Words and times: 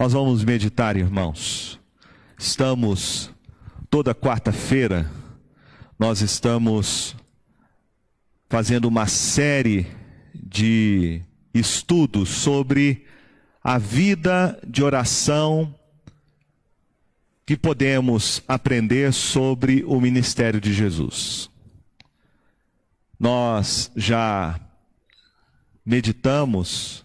Nós 0.00 0.14
vamos 0.14 0.42
meditar, 0.42 0.96
irmãos. 0.96 1.78
Estamos 2.38 3.30
toda 3.90 4.14
quarta-feira, 4.14 5.12
nós 5.98 6.22
estamos 6.22 7.14
fazendo 8.48 8.86
uma 8.86 9.06
série 9.06 9.86
de 10.34 11.20
estudos 11.52 12.30
sobre 12.30 13.04
a 13.62 13.76
vida 13.76 14.58
de 14.66 14.82
oração 14.82 15.74
que 17.44 17.54
podemos 17.54 18.42
aprender 18.48 19.12
sobre 19.12 19.84
o 19.84 20.00
ministério 20.00 20.62
de 20.62 20.72
Jesus. 20.72 21.50
Nós 23.18 23.92
já 23.94 24.58
meditamos 25.84 27.04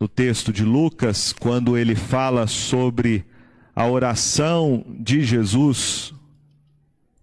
no 0.00 0.08
texto 0.08 0.50
de 0.50 0.64
Lucas, 0.64 1.30
quando 1.30 1.76
ele 1.76 1.94
fala 1.94 2.46
sobre 2.46 3.22
a 3.76 3.86
oração 3.86 4.82
de 4.88 5.22
Jesus 5.22 6.14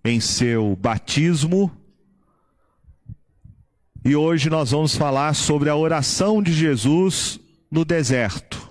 em 0.06 0.20
seu 0.20 0.76
batismo. 0.76 1.72
E 4.06 4.16
hoje 4.16 4.48
nós 4.48 4.70
vamos 4.70 4.96
falar 4.96 5.34
sobre 5.34 5.72
a 5.72 5.76
oração 5.76 6.42
de 6.42 6.54
Jesus 6.54 7.40
no 7.70 7.84
deserto. 7.84 8.68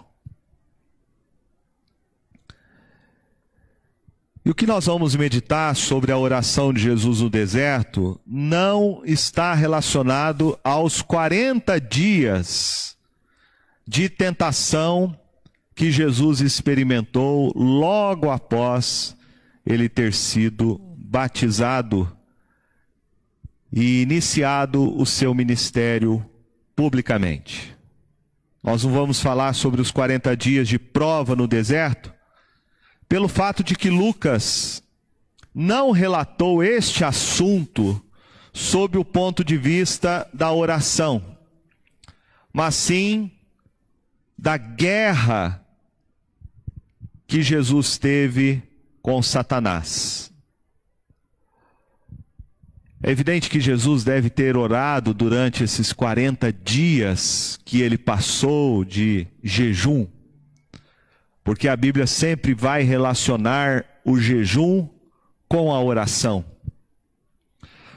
E 4.45 4.51
o 4.51 4.55
que 4.55 4.69
nós 4.69 4.87
vamos 4.87 5.17
meditar 5.17 5.75
sobre 5.75 6.13
a 6.13 6.17
oração 6.17 6.73
de 6.73 6.81
Jesus 6.81 7.21
no 7.21 7.29
deserto 7.29 8.21
não 8.25 9.03
está 9.05 9.53
relacionado 9.53 10.57
aos 10.63 11.03
40 11.03 11.81
dias 11.81 12.96
de 13.87 14.09
tentação 14.09 15.17
que 15.75 15.91
Jesus 15.91 16.41
experimentou 16.41 17.53
logo 17.55 18.31
após 18.31 19.17
ele 19.65 19.89
ter 19.89 20.13
sido 20.13 20.81
batizado 20.97 22.11
e 23.73 24.03
iniciado 24.03 24.99
o 24.99 25.05
seu 25.05 25.35
ministério 25.35 26.25
publicamente. 26.75 27.77
Nós 28.63 28.83
não 28.83 28.93
vamos 28.93 29.21
falar 29.21 29.53
sobre 29.53 29.81
os 29.81 29.91
40 29.91 30.37
dias 30.37 30.67
de 30.67 30.79
prova 30.79 31.37
no 31.37 31.47
deserto, 31.47 32.13
pelo 33.09 33.29
fato 33.29 33.63
de 33.63 33.77
que 33.77 33.91
Lucas 33.91 34.83
não 35.55 35.91
relatou 35.91 36.65
este 36.65 37.05
assunto 37.05 38.03
sob 38.53 38.99
o 38.99 39.05
ponto 39.05 39.45
de 39.45 39.57
vista 39.57 40.29
da 40.33 40.51
oração, 40.53 41.23
mas 42.53 42.75
sim 42.75 43.31
da 44.39 44.57
guerra 44.57 45.65
que 47.27 47.43
Jesus 47.43 47.99
teve 47.99 48.63
com 49.03 49.23
Satanás. 49.23 50.33
É 53.03 53.11
evidente 53.11 53.49
que 53.49 53.61
Jesus 53.61 54.03
deve 54.03 54.31
ter 54.31 54.57
orado 54.57 55.15
durante 55.15 55.63
esses 55.63 55.93
40 55.93 56.53
dias 56.53 57.59
que 57.65 57.81
ele 57.81 57.99
passou 57.99 58.85
de 58.85 59.27
jejum, 59.43 60.07
porque 61.45 61.69
a 61.69 61.77
Bíblia 61.77 62.07
sempre 62.07 62.55
vai 62.55 62.83
relacionar 62.83 63.85
o 64.05 64.19
jejum 64.19 64.89
com 65.49 65.73
a 65.73 65.81
oração. 65.81 66.45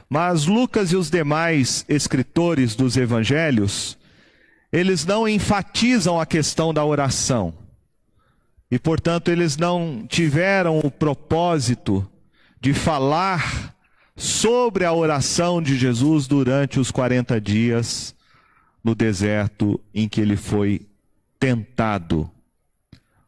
Mas 0.08 0.46
Lucas 0.46 0.92
e 0.92 0.96
os 0.96 1.10
demais 1.10 1.84
escritores 1.88 2.74
dos 2.74 2.96
evangelhos 2.96 3.96
eles 4.72 5.04
não 5.04 5.28
enfatizam 5.28 6.20
a 6.20 6.26
questão 6.26 6.72
da 6.72 6.84
oração. 6.84 7.52
E, 8.70 8.78
portanto, 8.78 9.28
eles 9.28 9.56
não 9.56 10.06
tiveram 10.08 10.78
o 10.78 10.90
propósito 10.90 12.08
de 12.60 12.72
falar 12.72 13.74
sobre 14.16 14.84
a 14.84 14.92
oração 14.92 15.60
de 15.60 15.76
Jesus 15.76 16.28
durante 16.28 16.78
os 16.78 16.90
40 16.90 17.40
dias 17.40 18.14
no 18.82 18.94
deserto 18.94 19.80
em 19.92 20.08
que 20.08 20.20
ele 20.20 20.36
foi 20.36 20.86
tentado. 21.38 22.30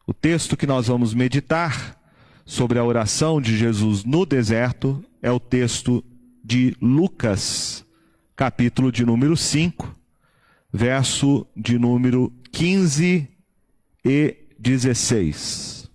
O 0.07 0.15
texto 0.15 0.57
que 0.57 0.67
nós 0.67 0.87
vamos 0.87 1.13
meditar 1.13 1.99
sobre 2.45 2.79
a 2.79 2.85
oração 2.85 3.41
de 3.41 3.57
Jesus 3.57 4.05
no 4.05 4.25
deserto 4.25 5.05
é 5.21 5.31
o 5.31 5.41
texto 5.41 6.05
de 6.45 6.77
Lucas, 6.81 7.85
capítulo 8.37 8.93
de 8.93 9.05
número 9.05 9.37
5 9.37 10.02
verso 10.73 11.47
de 11.55 11.79
número 11.79 12.33
15 12.51 13.29
e 14.05 14.37
16. 14.59 15.91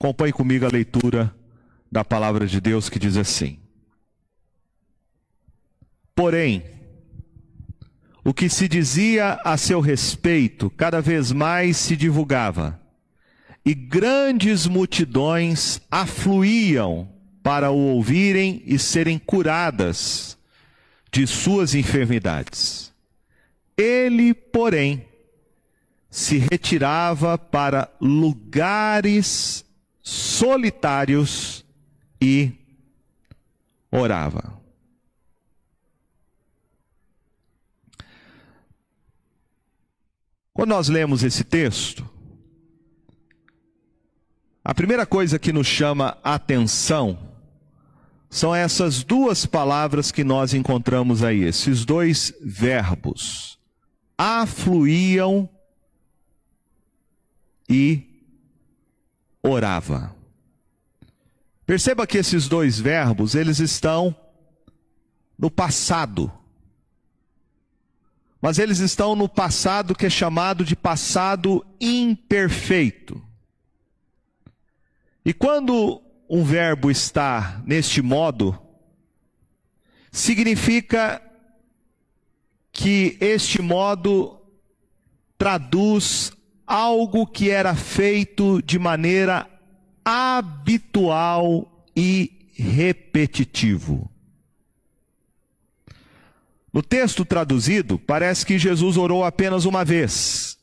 Acompanhe 0.00 0.32
comigo 0.32 0.64
a 0.64 0.70
leitura 0.70 1.34
da 1.90 2.04
palavra 2.04 2.46
de 2.46 2.60
Deus 2.60 2.88
que 2.88 2.98
diz 2.98 3.16
assim: 3.16 3.58
Porém, 6.14 6.64
o 8.24 8.32
que 8.32 8.48
se 8.48 8.66
dizia 8.66 9.38
a 9.44 9.56
seu 9.56 9.80
respeito 9.80 10.70
cada 10.70 11.00
vez 11.00 11.32
mais 11.32 11.76
se 11.76 11.96
divulgava, 11.96 12.80
e 13.64 13.74
grandes 13.74 14.66
multidões 14.66 15.80
afluíam 15.90 17.13
para 17.44 17.70
o 17.70 17.76
ouvirem 17.76 18.62
e 18.64 18.78
serem 18.78 19.18
curadas 19.18 20.38
de 21.12 21.26
suas 21.26 21.74
enfermidades. 21.74 22.90
Ele, 23.76 24.32
porém, 24.32 25.06
se 26.08 26.38
retirava 26.38 27.36
para 27.36 27.92
lugares 28.00 29.62
solitários 30.02 31.66
e 32.18 32.50
orava. 33.92 34.58
Quando 40.54 40.70
nós 40.70 40.88
lemos 40.88 41.22
esse 41.22 41.44
texto, 41.44 42.08
a 44.64 44.74
primeira 44.74 45.04
coisa 45.04 45.38
que 45.38 45.52
nos 45.52 45.66
chama 45.66 46.16
atenção 46.24 47.33
são 48.34 48.52
essas 48.52 49.04
duas 49.04 49.46
palavras 49.46 50.10
que 50.10 50.24
nós 50.24 50.54
encontramos 50.54 51.22
aí, 51.22 51.44
esses 51.44 51.84
dois 51.84 52.34
verbos. 52.42 53.60
Afluíam 54.18 55.48
e 57.68 58.02
orava. 59.40 60.16
Perceba 61.64 62.08
que 62.08 62.18
esses 62.18 62.48
dois 62.48 62.76
verbos, 62.76 63.36
eles 63.36 63.60
estão 63.60 64.12
no 65.38 65.48
passado. 65.48 66.32
Mas 68.42 68.58
eles 68.58 68.80
estão 68.80 69.14
no 69.14 69.28
passado 69.28 69.94
que 69.94 70.06
é 70.06 70.10
chamado 70.10 70.64
de 70.64 70.74
passado 70.74 71.64
imperfeito. 71.80 73.22
E 75.24 75.32
quando 75.32 76.03
um 76.28 76.42
verbo 76.42 76.90
está 76.90 77.62
neste 77.66 78.00
modo, 78.02 78.58
significa 80.10 81.20
que 82.72 83.16
este 83.20 83.60
modo 83.60 84.40
traduz 85.36 86.32
algo 86.66 87.26
que 87.26 87.50
era 87.50 87.74
feito 87.74 88.62
de 88.62 88.78
maneira 88.78 89.48
habitual 90.04 91.84
e 91.96 92.50
repetitivo. 92.54 94.10
No 96.72 96.82
texto 96.82 97.24
traduzido, 97.24 97.98
parece 97.98 98.44
que 98.44 98.58
Jesus 98.58 98.96
orou 98.96 99.24
apenas 99.24 99.64
uma 99.64 99.84
vez. 99.84 100.58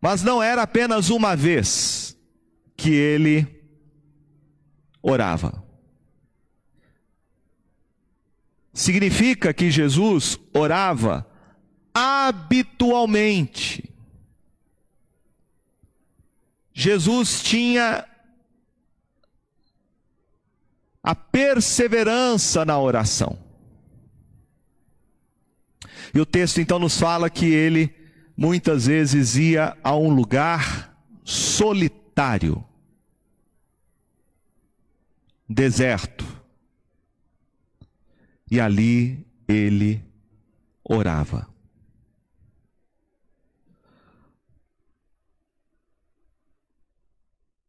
Mas 0.00 0.22
não 0.22 0.42
era 0.42 0.62
apenas 0.62 1.10
uma 1.10 1.34
vez 1.34 2.16
que 2.76 2.90
ele 2.90 3.46
orava. 5.02 5.64
Significa 8.72 9.52
que 9.52 9.70
Jesus 9.70 10.38
orava 10.54 11.28
habitualmente. 11.92 13.92
Jesus 16.72 17.42
tinha 17.42 18.06
a 21.02 21.14
perseverança 21.14 22.64
na 22.64 22.78
oração. 22.78 23.36
E 26.14 26.20
o 26.20 26.26
texto 26.26 26.60
então 26.60 26.78
nos 26.78 26.96
fala 26.96 27.28
que 27.28 27.46
ele 27.46 27.97
muitas 28.38 28.86
vezes 28.86 29.34
ia 29.34 29.76
a 29.82 29.96
um 29.96 30.14
lugar 30.14 30.96
solitário, 31.24 32.64
deserto. 35.48 36.24
e 38.50 38.58
ali 38.58 39.26
ele 39.46 40.02
orava. 40.82 41.46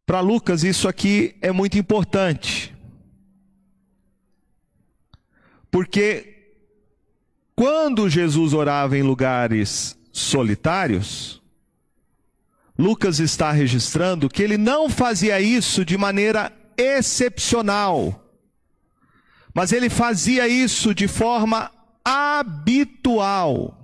Para 0.06 0.22
Lucas, 0.22 0.64
isso 0.64 0.88
aqui 0.88 1.36
é 1.42 1.52
muito 1.52 1.78
importante. 1.78 2.74
Porque 5.70 6.54
quando 7.54 8.10
Jesus 8.10 8.54
orava 8.54 8.98
em 8.98 9.04
lugares 9.04 9.99
solitários, 10.20 11.42
Lucas 12.78 13.20
está 13.20 13.52
registrando 13.52 14.30
que 14.30 14.42
ele 14.42 14.58
não 14.58 14.90
fazia 14.90 15.42
isso 15.42 15.84
de 15.84 15.98
maneira 15.98 16.52
excepcional, 16.78 18.26
mas 19.54 19.72
ele 19.74 19.90
fazia 19.90 20.48
isso 20.48 20.94
de 20.96 21.08
forma 21.08 21.72
habitual. 22.06 23.76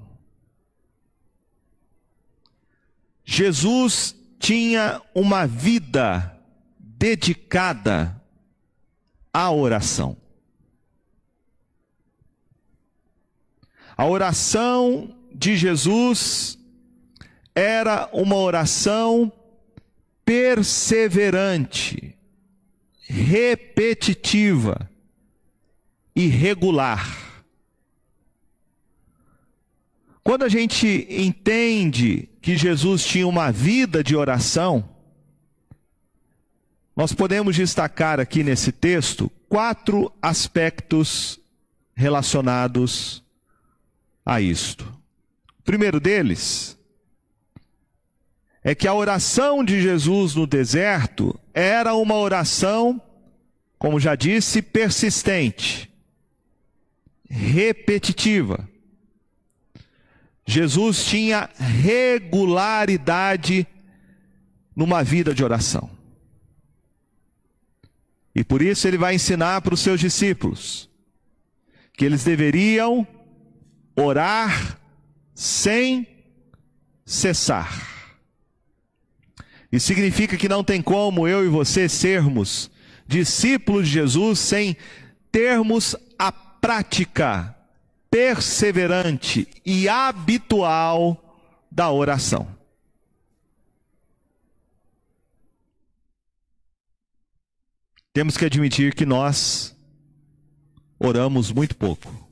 Jesus 3.25 4.15
tinha 4.39 5.01
uma 5.13 5.45
vida 5.45 6.39
dedicada 6.79 8.21
à 9.33 9.51
oração. 9.51 10.15
A 13.97 14.05
oração 14.05 15.15
de 15.37 15.57
Jesus 15.57 16.57
era 17.53 18.09
uma 18.13 18.37
oração 18.37 19.31
perseverante, 20.23 22.15
repetitiva 23.01 24.89
e 26.15 26.27
regular. 26.27 27.23
Quando 30.23 30.43
a 30.43 30.49
gente 30.49 31.05
entende 31.09 32.29
que 32.41 32.57
Jesus 32.57 33.05
tinha 33.05 33.27
uma 33.27 33.51
vida 33.51 34.03
de 34.03 34.15
oração, 34.15 34.89
nós 36.95 37.11
podemos 37.13 37.55
destacar 37.57 38.19
aqui 38.19 38.41
nesse 38.41 38.71
texto 38.71 39.29
quatro 39.49 40.11
aspectos 40.21 41.39
relacionados 41.93 43.21
a 44.25 44.41
isto. 44.41 44.94
Primeiro 45.65 45.99
deles 45.99 46.77
é 48.63 48.73
que 48.75 48.87
a 48.87 48.93
oração 48.93 49.65
de 49.65 49.81
Jesus 49.81 50.35
no 50.35 50.47
deserto 50.47 51.37
era 51.53 51.93
uma 51.95 52.15
oração, 52.15 53.01
como 53.77 53.99
já 53.99 54.15
disse, 54.15 54.61
persistente, 54.61 55.91
repetitiva. 57.27 58.69
Jesus 60.45 61.03
tinha 61.05 61.49
regularidade 61.57 63.67
numa 64.75 65.03
vida 65.03 65.33
de 65.33 65.43
oração. 65.43 65.89
E 68.35 68.43
por 68.43 68.61
isso 68.61 68.87
ele 68.87 68.97
vai 68.97 69.15
ensinar 69.15 69.61
para 69.61 69.73
os 69.73 69.79
seus 69.79 69.99
discípulos 69.99 70.87
que 71.93 72.05
eles 72.05 72.23
deveriam 72.23 73.07
orar 73.95 74.84
sem 75.35 76.07
cessar. 77.05 77.93
Isso 79.71 79.87
significa 79.87 80.37
que 80.37 80.47
não 80.47 80.63
tem 80.63 80.81
como 80.81 81.27
eu 81.27 81.45
e 81.45 81.49
você 81.49 81.89
sermos 81.89 82.71
discípulos 83.05 83.87
de 83.87 83.93
Jesus 83.93 84.39
sem 84.39 84.77
termos 85.31 85.95
a 86.17 86.31
prática 86.31 87.53
perseverante 88.09 89.47
e 89.65 89.89
habitual 89.89 91.21
da 91.69 91.91
oração. 91.91 92.55
Temos 98.13 98.37
que 98.37 98.45
admitir 98.45 98.95
que 98.95 99.05
nós 99.05 99.75
oramos 100.97 101.51
muito 101.51 101.75
pouco. 101.75 102.24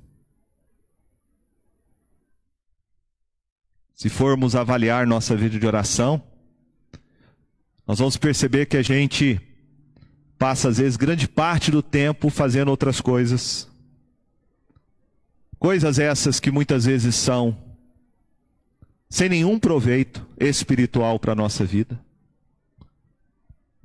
Se 4.03 4.09
formos 4.09 4.53
avaliar 4.53 5.07
nossa 5.07 5.33
vida 5.33 5.57
de 5.57 5.65
oração, 5.65 6.21
nós 7.87 7.99
vamos 7.99 8.17
perceber 8.17 8.65
que 8.65 8.75
a 8.75 8.81
gente 8.81 9.39
passa, 10.37 10.67
às 10.67 10.77
vezes, 10.77 10.97
grande 10.97 11.25
parte 11.25 11.71
do 11.71 11.81
tempo 11.81 12.29
fazendo 12.29 12.67
outras 12.67 12.99
coisas 12.99 13.71
Coisas 15.57 15.99
essas 15.99 16.37
que 16.41 16.51
muitas 16.51 16.83
vezes 16.83 17.15
são 17.15 17.57
sem 19.09 19.29
nenhum 19.29 19.57
proveito 19.57 20.27
espiritual 20.37 21.17
para 21.17 21.31
a 21.31 21.35
nossa 21.35 21.63
vida. 21.63 21.97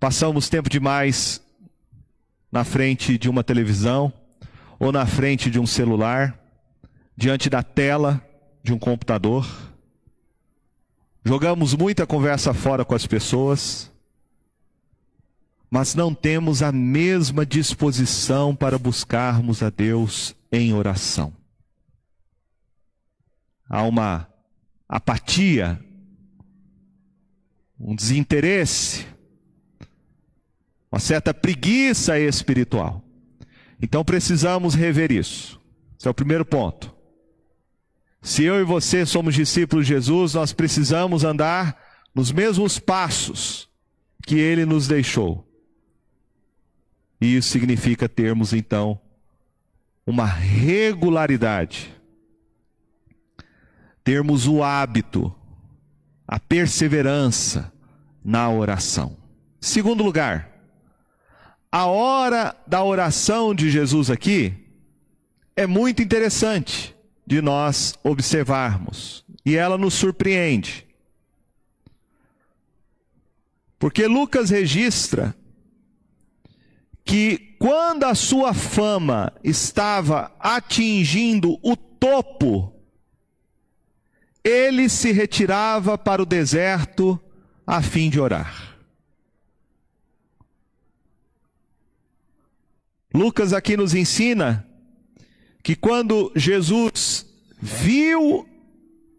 Passamos 0.01 0.49
tempo 0.49 0.69
demais 0.69 1.41
na 2.51 2.65
frente 2.65 3.17
de 3.17 3.31
uma 3.31 3.45
televisão 3.45 4.13
ou 4.81 4.91
na 4.91 5.07
frente 5.07 5.49
de 5.49 5.61
um 5.61 5.67
celular, 5.67 6.37
diante 7.17 7.49
da 7.49 7.63
tela 7.63 8.21
de 8.65 8.73
um 8.73 8.79
computador. 8.81 9.47
Jogamos 11.29 11.75
muita 11.75 12.07
conversa 12.07 12.55
fora 12.55 12.85
com 12.85 12.95
as 12.95 13.07
pessoas, 13.07 13.93
mas 15.71 15.95
não 15.95 16.15
temos 16.15 16.63
a 16.63 16.73
mesma 16.73 17.45
disposição 17.45 18.57
para 18.57 18.79
buscarmos 18.79 19.63
a 19.63 19.69
Deus 19.69 20.35
em 20.51 20.73
oração 20.73 21.33
há 23.69 23.83
uma 23.83 24.27
apatia, 24.89 25.79
um 27.79 27.95
desinteresse, 27.95 29.07
uma 30.91 30.99
certa 30.99 31.35
preguiça 31.35 32.19
espiritual. 32.19 33.05
Então 33.81 34.05
precisamos 34.05 34.75
rever 34.75 35.13
isso. 35.13 35.61
Esse 35.99 36.09
é 36.09 36.11
o 36.11 36.15
primeiro 36.15 36.45
ponto. 36.45 36.97
Se 38.21 38.45
eu 38.45 38.61
e 38.61 38.65
você 38.65 39.07
somos 39.07 39.35
discípulos 39.35 39.87
de 39.87 39.95
Jesus, 39.95 40.35
nós 40.35 40.53
precisamos 40.53 41.25
andar 41.25 41.77
nos 42.15 42.33
mesmos 42.33 42.79
passos 42.79 43.69
que 44.27 44.37
ele 44.37 44.65
nos 44.65 44.89
deixou. 44.89 45.47
E 47.21 47.37
isso 47.37 47.51
significa 47.51 48.09
termos 48.09 48.53
então 48.53 49.01
uma 50.07 50.27
regularidade 50.27 51.99
termos 54.09 54.47
o 54.47 54.63
hábito, 54.63 55.31
a 56.27 56.41
perseverança 56.41 57.71
na 58.25 58.49
oração. 58.49 59.19
Segundo 59.61 60.03
lugar, 60.03 60.51
a 61.71 61.85
hora 61.85 62.57
da 62.67 62.83
oração 62.83 63.55
de 63.55 63.69
Jesus 63.69 64.11
aqui 64.11 64.55
é 65.55 65.67
muito 65.67 66.01
interessante 66.01 66.97
de 67.29 67.43
nós 67.43 67.95
observarmos 68.03 69.23
e 69.45 69.55
ela 69.55 69.77
nos 69.77 69.93
surpreende. 69.93 70.87
Porque 73.79 74.07
Lucas 74.07 74.49
registra 74.49 75.37
que 77.05 77.55
quando 77.59 78.05
a 78.05 78.15
sua 78.15 78.55
fama 78.55 79.31
estava 79.45 80.35
atingindo 80.41 81.59
o 81.63 81.77
topo, 81.77 82.75
ele 84.43 84.89
se 84.89 85.13
retirava 85.13 85.99
para 85.99 86.23
o 86.23 86.27
deserto 86.27 87.21
a 87.67 87.83
fim 87.83 88.09
de 88.09 88.19
orar. 88.19 88.79
Lucas 93.13 93.53
aqui 93.53 93.77
nos 93.77 93.95
ensina 93.95 94.68
que 95.63 95.75
quando 95.77 96.33
Jesus 96.35 97.27
viu 97.61 98.49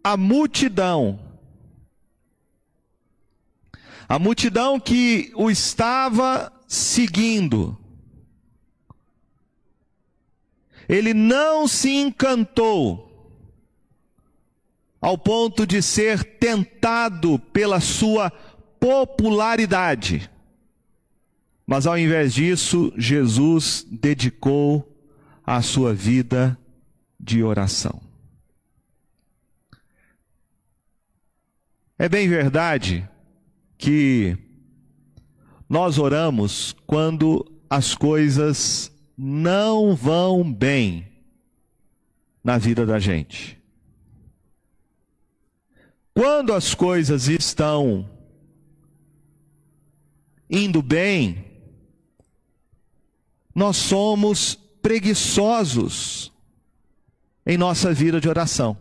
a 0.02 0.16
multidão, 0.16 1.20
a 4.08 4.18
multidão 4.18 4.80
que 4.80 5.30
o 5.34 5.50
estava 5.50 6.52
seguindo, 6.66 7.78
ele 10.88 11.14
não 11.14 11.68
se 11.68 11.90
encantou 11.90 13.06
ao 15.00 15.16
ponto 15.16 15.66
de 15.66 15.80
ser 15.80 16.24
tentado 16.24 17.38
pela 17.52 17.80
sua 17.80 18.30
popularidade. 18.80 20.30
Mas 21.66 21.86
ao 21.86 21.96
invés 21.96 22.34
disso, 22.34 22.92
Jesus 22.96 23.86
dedicou 23.88 24.89
a 25.52 25.60
sua 25.62 25.92
vida 25.92 26.56
de 27.18 27.42
oração. 27.42 28.00
É 31.98 32.08
bem 32.08 32.28
verdade 32.28 33.08
que 33.76 34.38
nós 35.68 35.98
oramos 35.98 36.72
quando 36.86 37.44
as 37.68 37.96
coisas 37.96 38.92
não 39.18 39.96
vão 39.96 40.52
bem 40.52 41.10
na 42.44 42.56
vida 42.56 42.86
da 42.86 43.00
gente. 43.00 43.60
Quando 46.14 46.52
as 46.52 46.76
coisas 46.76 47.26
estão 47.26 48.08
indo 50.48 50.80
bem, 50.80 51.44
nós 53.52 53.76
somos 53.78 54.59
preguiçosos 54.82 56.32
em 57.46 57.56
nossa 57.56 57.92
vida 57.92 58.20
de 58.20 58.28
oração. 58.28 58.76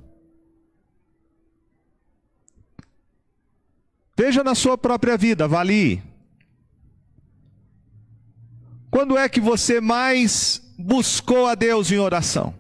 Veja 4.17 4.43
na 4.43 4.53
sua 4.53 4.77
própria 4.77 5.17
vida, 5.17 5.45
avalie. 5.45 6.03
Quando 8.91 9.17
é 9.17 9.29
que 9.29 9.39
você 9.39 9.79
mais 9.79 10.61
buscou 10.77 11.47
a 11.47 11.55
Deus 11.55 11.91
em 11.91 11.99
oração? 11.99 12.53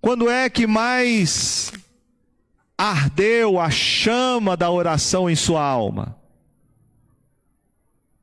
Quando 0.00 0.28
é 0.28 0.48
que 0.50 0.66
mais 0.66 1.72
ardeu 2.76 3.60
a 3.60 3.70
chama 3.70 4.56
da 4.56 4.70
oração 4.70 5.28
em 5.30 5.36
sua 5.36 5.64
alma? 5.64 6.21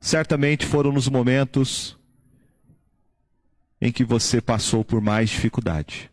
Certamente 0.00 0.64
foram 0.64 0.90
nos 0.92 1.08
momentos 1.08 1.98
em 3.80 3.92
que 3.92 4.04
você 4.04 4.40
passou 4.40 4.84
por 4.84 5.00
mais 5.00 5.28
dificuldade. 5.30 6.10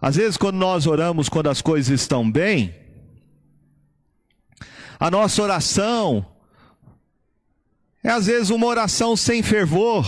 Às 0.00 0.16
vezes, 0.16 0.36
quando 0.36 0.56
nós 0.56 0.86
oramos, 0.86 1.28
quando 1.28 1.48
as 1.48 1.62
coisas 1.62 2.00
estão 2.00 2.28
bem, 2.28 2.74
a 4.98 5.10
nossa 5.10 5.40
oração 5.42 6.26
é 8.02 8.10
às 8.10 8.26
vezes 8.26 8.50
uma 8.50 8.66
oração 8.66 9.16
sem 9.16 9.42
fervor. 9.42 10.04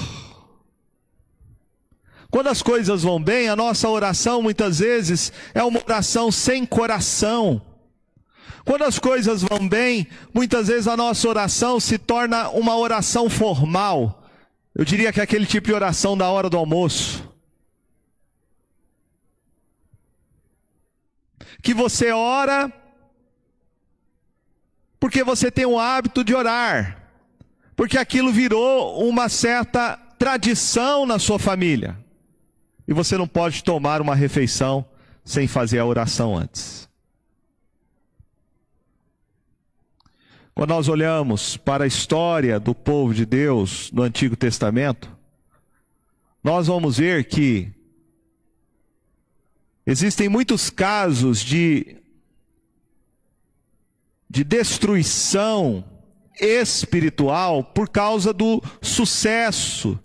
Quando 2.35 2.49
as 2.49 2.63
coisas 2.63 3.05
vão 3.05 3.23
bem, 3.23 3.49
a 3.49 3.55
nossa 3.55 3.89
oração 3.89 4.43
muitas 4.43 4.81
vezes 4.81 5.33
é 5.55 5.63
uma 5.63 5.79
oração 5.79 6.33
sem 6.33 6.67
coração. 6.67 7.63
Quando 8.65 8.83
as 8.83 8.99
coisas 8.99 9.41
vão 9.41 9.69
bem, 9.69 10.09
muitas 10.35 10.67
vezes 10.67 10.89
a 10.89 10.97
nossa 10.97 11.29
oração 11.29 11.79
se 11.79 11.97
torna 11.97 12.49
uma 12.49 12.77
oração 12.77 13.31
formal. 13.31 14.29
Eu 14.75 14.85
diria 14.85 15.13
que 15.13 15.21
é 15.21 15.23
aquele 15.23 15.47
tipo 15.47 15.69
de 15.69 15.75
oração 15.75 16.19
da 16.19 16.29
hora 16.29 16.51
do 16.51 16.57
almoço. 16.57 17.23
Que 21.63 21.73
você 21.73 22.11
ora 22.11 22.69
porque 24.99 25.23
você 25.23 25.53
tem 25.53 25.67
o 25.67 25.79
hábito 25.79 26.25
de 26.25 26.35
orar 26.35 27.01
porque 27.77 27.97
aquilo 27.97 28.33
virou 28.33 29.09
uma 29.09 29.29
certa 29.29 29.97
tradição 30.19 31.07
na 31.07 31.21
sua 31.21 31.39
família. 31.39 32.03
E 32.87 32.93
você 32.93 33.17
não 33.17 33.27
pode 33.27 33.65
tomar 33.65 34.01
uma 34.01 34.15
refeição 34.15 34.85
sem 35.25 35.49
fazer 35.49 35.79
a 35.79 35.87
oração 35.87 36.37
antes. 36.37 36.89
Quando 40.55 40.71
nós 40.71 40.89
olhamos 40.89 41.57
para 41.57 41.85
a 41.85 41.87
história 41.87 42.61
do 42.61 42.75
povo 42.75 43.13
de 43.13 43.27
Deus 43.27 43.91
no 43.91 44.03
Antigo 44.03 44.37
Testamento, 44.37 45.11
nós 46.45 46.69
vamos 46.69 46.99
ver 46.99 47.25
que 47.25 47.73
existem 49.85 50.29
muitos 50.29 50.71
casos 50.71 51.41
de, 51.41 51.97
de 54.31 54.45
destruição 54.45 55.85
espiritual 56.39 57.65
por 57.65 57.89
causa 57.89 58.33
do 58.33 58.63
sucesso 58.81 59.99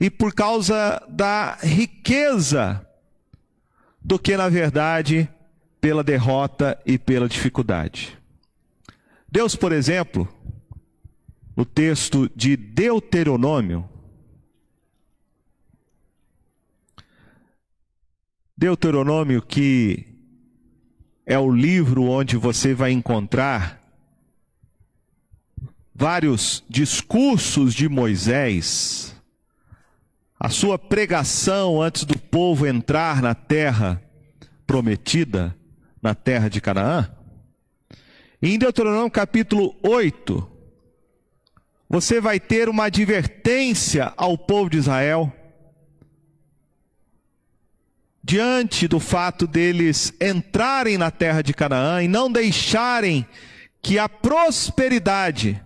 e 0.00 0.08
por 0.08 0.32
causa 0.32 1.04
da 1.08 1.56
riqueza 1.60 2.86
do 4.00 4.18
que, 4.18 4.36
na 4.36 4.48
verdade, 4.48 5.28
pela 5.80 6.04
derrota 6.04 6.80
e 6.86 6.98
pela 6.98 7.28
dificuldade. 7.28 8.16
Deus, 9.30 9.54
por 9.54 9.72
exemplo, 9.72 10.28
no 11.56 11.64
texto 11.64 12.30
de 12.34 12.56
Deuteronômio, 12.56 13.88
Deuteronômio, 18.56 19.40
que 19.42 20.04
é 21.24 21.38
o 21.38 21.50
livro 21.50 22.04
onde 22.04 22.36
você 22.36 22.74
vai 22.74 22.90
encontrar 22.90 23.78
vários 25.94 26.64
discursos 26.68 27.74
de 27.74 27.88
Moisés, 27.88 29.14
a 30.38 30.48
sua 30.48 30.78
pregação 30.78 31.82
antes 31.82 32.04
do 32.04 32.16
povo 32.18 32.66
entrar 32.66 33.20
na 33.20 33.34
terra 33.34 34.00
prometida, 34.66 35.56
na 36.00 36.14
terra 36.14 36.48
de 36.48 36.60
Canaã. 36.60 37.10
Em 38.40 38.56
Deuteronômio 38.56 39.10
capítulo 39.10 39.74
8, 39.82 40.48
você 41.88 42.20
vai 42.20 42.38
ter 42.38 42.68
uma 42.68 42.84
advertência 42.84 44.12
ao 44.16 44.38
povo 44.38 44.70
de 44.70 44.78
Israel 44.78 45.32
diante 48.22 48.86
do 48.86 49.00
fato 49.00 49.46
deles 49.46 50.12
entrarem 50.20 50.98
na 50.98 51.10
terra 51.10 51.42
de 51.42 51.54
Canaã 51.54 52.02
e 52.02 52.08
não 52.08 52.30
deixarem 52.30 53.26
que 53.80 53.98
a 53.98 54.08
prosperidade 54.08 55.60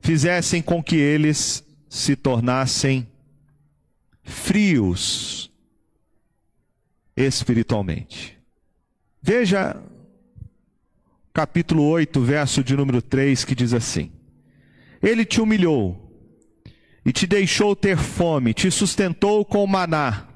fizessem 0.00 0.62
com 0.62 0.82
que 0.82 0.96
eles 0.96 1.64
se 1.88 2.16
tornassem 2.16 3.06
frios 4.22 5.50
espiritualmente. 7.16 8.38
Veja 9.20 9.76
capítulo 11.32 11.84
8, 11.84 12.20
verso 12.20 12.64
de 12.64 12.76
número 12.76 13.00
3, 13.00 13.44
que 13.44 13.54
diz 13.54 13.72
assim: 13.72 14.10
Ele 15.02 15.24
te 15.24 15.40
humilhou 15.40 16.08
e 17.04 17.12
te 17.12 17.26
deixou 17.26 17.76
ter 17.76 17.96
fome, 17.96 18.52
te 18.52 18.70
sustentou 18.70 19.44
com 19.44 19.66
maná, 19.66 20.26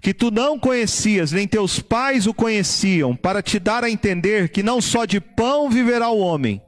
que 0.00 0.12
tu 0.12 0.30
não 0.30 0.58
conhecias, 0.58 1.32
nem 1.32 1.46
teus 1.46 1.80
pais 1.80 2.26
o 2.26 2.34
conheciam, 2.34 3.16
para 3.16 3.42
te 3.42 3.58
dar 3.58 3.84
a 3.84 3.90
entender 3.90 4.48
que 4.48 4.62
não 4.62 4.80
só 4.80 5.04
de 5.04 5.20
pão 5.20 5.70
viverá 5.70 6.08
o 6.08 6.18
homem, 6.18 6.60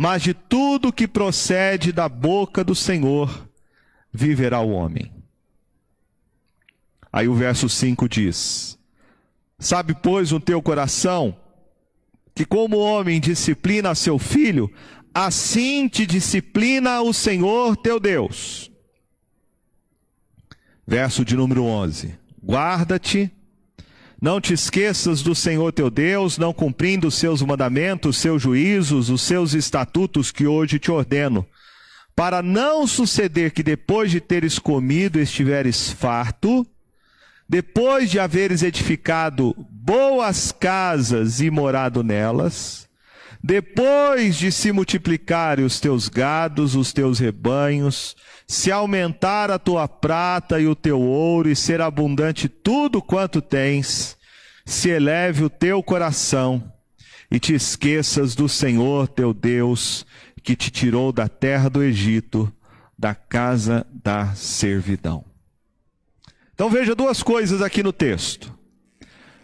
mas 0.00 0.22
de 0.22 0.32
tudo 0.32 0.90
que 0.90 1.06
procede 1.06 1.92
da 1.92 2.08
boca 2.08 2.64
do 2.64 2.74
Senhor 2.74 3.46
viverá 4.10 4.58
o 4.58 4.70
homem. 4.70 5.12
Aí 7.12 7.28
o 7.28 7.34
verso 7.34 7.68
5 7.68 8.08
diz: 8.08 8.78
Sabe, 9.58 9.94
pois, 9.94 10.32
o 10.32 10.40
teu 10.40 10.62
coração, 10.62 11.36
que 12.34 12.46
como 12.46 12.78
o 12.78 12.80
homem 12.80 13.20
disciplina 13.20 13.94
seu 13.94 14.18
filho, 14.18 14.72
assim 15.12 15.86
te 15.86 16.06
disciplina 16.06 17.02
o 17.02 17.12
Senhor 17.12 17.76
teu 17.76 18.00
Deus. 18.00 18.70
Verso 20.86 21.26
de 21.26 21.36
número 21.36 21.62
11: 21.62 22.18
Guarda-te 22.42 23.30
não 24.20 24.40
te 24.40 24.52
esqueças 24.52 25.22
do 25.22 25.34
Senhor 25.34 25.72
teu 25.72 25.90
Deus, 25.90 26.36
não 26.36 26.52
cumprindo 26.52 27.08
os 27.08 27.14
seus 27.14 27.40
mandamentos, 27.40 28.16
os 28.16 28.20
seus 28.20 28.42
juízos, 28.42 29.08
os 29.08 29.22
seus 29.22 29.54
estatutos 29.54 30.30
que 30.30 30.46
hoje 30.46 30.78
te 30.78 30.90
ordeno, 30.90 31.46
para 32.14 32.42
não 32.42 32.86
suceder 32.86 33.52
que 33.52 33.62
depois 33.62 34.10
de 34.10 34.20
teres 34.20 34.58
comido 34.58 35.18
estiveres 35.18 35.90
farto, 35.90 36.66
depois 37.48 38.10
de 38.10 38.20
haveres 38.20 38.62
edificado 38.62 39.56
boas 39.70 40.52
casas 40.52 41.40
e 41.40 41.50
morado 41.50 42.02
nelas, 42.04 42.89
depois 43.42 44.36
de 44.36 44.52
se 44.52 44.70
multiplicarem 44.70 45.64
os 45.64 45.80
teus 45.80 46.08
gados, 46.08 46.74
os 46.74 46.92
teus 46.92 47.18
rebanhos, 47.18 48.14
se 48.46 48.70
aumentar 48.70 49.50
a 49.50 49.58
tua 49.58 49.88
prata 49.88 50.60
e 50.60 50.66
o 50.66 50.74
teu 50.74 51.00
ouro, 51.00 51.48
e 51.48 51.56
ser 51.56 51.80
abundante 51.80 52.48
tudo 52.48 53.00
quanto 53.00 53.40
tens, 53.40 54.16
se 54.66 54.90
eleve 54.90 55.42
o 55.42 55.50
teu 55.50 55.82
coração 55.82 56.70
e 57.30 57.38
te 57.38 57.54
esqueças 57.54 58.34
do 58.34 58.48
Senhor 58.48 59.08
teu 59.08 59.32
Deus, 59.32 60.04
que 60.42 60.54
te 60.54 60.70
tirou 60.70 61.12
da 61.12 61.28
terra 61.28 61.70
do 61.70 61.82
Egito, 61.82 62.52
da 62.98 63.14
casa 63.14 63.86
da 63.90 64.34
servidão. 64.34 65.24
Então 66.52 66.68
veja 66.68 66.94
duas 66.94 67.22
coisas 67.22 67.62
aqui 67.62 67.82
no 67.82 67.92
texto. 67.92 68.52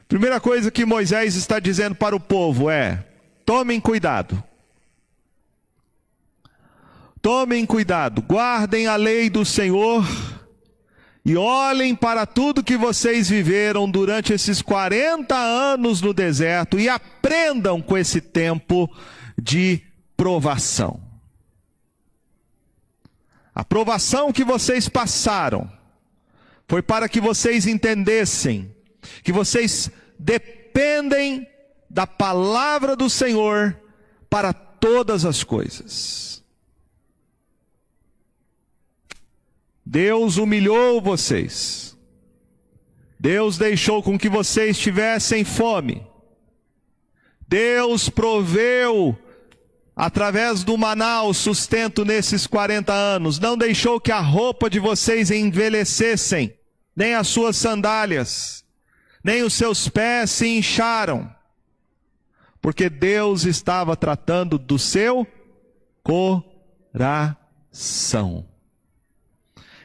Primeira 0.07 0.39
coisa 0.39 0.71
que 0.71 0.85
Moisés 0.85 1.35
está 1.35 1.59
dizendo 1.59 1.95
para 1.95 2.15
o 2.15 2.21
povo 2.21 2.69
é: 2.69 3.05
tomem 3.47 3.81
cuidado. 3.81 4.43
Tomem 7.23 7.65
cuidado, 7.65 8.21
guardem 8.21 8.87
a 8.87 8.97
lei 8.97 9.31
do 9.31 9.45
Senhor 9.45 10.05
e 11.25 11.37
olhem 11.37 11.95
para 11.95 12.27
tudo 12.27 12.63
que 12.63 12.77
vocês 12.77 13.29
viveram 13.29 13.91
durante 13.91 14.33
esses 14.33 14.61
40 14.61 15.35
anos 15.35 16.01
no 16.01 16.13
deserto 16.13 16.79
e 16.79 16.89
aprendam 16.89 17.81
com 17.81 17.97
esse 17.97 18.21
tempo 18.21 18.89
de 19.41 19.83
provação. 20.17 21.01
A 23.55 23.65
provação 23.65 24.33
que 24.33 24.45
vocês 24.45 24.89
passaram 24.89 25.71
foi 26.69 26.83
para 26.83 27.09
que 27.09 27.21
vocês 27.21 27.67
entendessem 27.67 28.75
que 29.23 29.33
vocês 29.33 29.91
dependem 30.19 31.47
da 31.89 32.07
palavra 32.07 32.97
do 32.97 33.09
Senhor 33.09 33.79
para 34.29 34.53
todas 34.53 35.25
as 35.25 35.43
coisas. 35.43 36.43
Deus 39.85 40.37
humilhou 40.37 41.01
vocês. 41.01 41.97
Deus 43.19 43.57
deixou 43.57 44.03
com 44.03 44.19
que 44.19 44.29
vocês 44.29 44.79
tivessem 44.79 45.45
fome. 45.45 46.07
Deus 47.49 48.09
proveu 48.09 49.17
através 49.95 50.65
do 50.65 50.77
maná 50.77 51.23
o 51.23 51.33
sustento 51.33 52.05
nesses 52.05 52.47
40 52.47 52.93
anos. 52.93 53.39
Não 53.39 53.57
deixou 53.57 54.01
que 54.01 54.11
a 54.13 54.21
roupa 54.21 54.69
de 54.69 54.79
vocês 54.79 55.31
envelhecessem, 55.31 56.53
nem 56.95 57.15
as 57.15 57.29
suas 57.29 57.57
sandálias, 57.57 58.65
nem 59.23 59.43
os 59.43 59.55
seus 59.55 59.89
pés 59.89 60.31
se 60.33 60.49
incharam. 60.49 61.36
Porque 62.67 62.91
Deus 62.91 63.45
estava 63.45 63.95
tratando 63.97 64.59
do 64.59 64.77
seu 64.77 65.25
coração. 66.03 67.39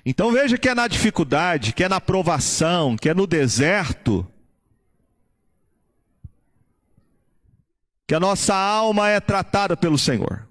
Então 0.04 0.32
veja 0.32 0.58
que 0.58 0.68
é 0.68 0.74
na 0.74 0.88
dificuldade, 0.88 1.74
que 1.74 1.84
é 1.84 1.88
na 1.88 2.02
provação, 2.02 2.98
que 2.98 3.08
é 3.08 3.14
no 3.14 3.28
deserto, 3.28 4.28
que 8.08 8.16
a 8.16 8.20
nossa 8.20 8.56
alma 8.56 9.10
é 9.10 9.20
tratada 9.20 9.78
pelo 9.78 10.00
Senhor. 10.00 10.48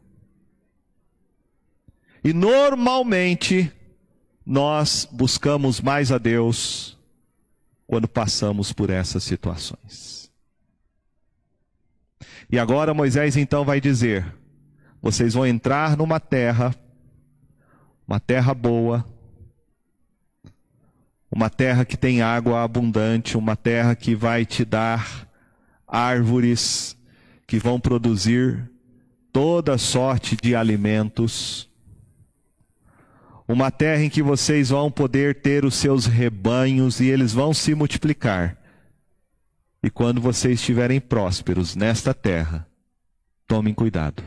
E 2.22 2.32
normalmente 2.32 3.72
nós 4.46 5.04
buscamos 5.10 5.80
mais 5.80 6.12
a 6.12 6.18
Deus 6.18 6.96
quando 7.88 8.06
passamos 8.06 8.72
por 8.72 8.88
essas 8.88 9.24
situações. 9.24 10.19
E 12.52 12.58
agora 12.58 12.92
Moisés 12.92 13.36
então 13.36 13.64
vai 13.64 13.80
dizer: 13.80 14.26
vocês 15.00 15.34
vão 15.34 15.46
entrar 15.46 15.96
numa 15.96 16.18
terra, 16.18 16.74
uma 18.06 18.18
terra 18.18 18.52
boa, 18.52 19.04
uma 21.30 21.48
terra 21.48 21.84
que 21.84 21.96
tem 21.96 22.22
água 22.22 22.62
abundante, 22.62 23.36
uma 23.36 23.54
terra 23.54 23.94
que 23.94 24.16
vai 24.16 24.44
te 24.44 24.64
dar 24.64 25.28
árvores 25.86 26.96
que 27.46 27.58
vão 27.58 27.78
produzir 27.78 28.68
toda 29.32 29.78
sorte 29.78 30.36
de 30.36 30.54
alimentos. 30.56 31.68
Uma 33.46 33.70
terra 33.70 34.04
em 34.04 34.10
que 34.10 34.22
vocês 34.22 34.68
vão 34.68 34.90
poder 34.90 35.40
ter 35.40 35.64
os 35.64 35.74
seus 35.74 36.06
rebanhos 36.06 37.00
e 37.00 37.06
eles 37.06 37.32
vão 37.32 37.52
se 37.52 37.74
multiplicar. 37.74 38.59
E 39.82 39.90
quando 39.90 40.20
vocês 40.20 40.60
estiverem 40.60 41.00
prósperos 41.00 41.74
nesta 41.74 42.12
terra, 42.12 42.68
tomem 43.46 43.72
cuidado. 43.72 44.22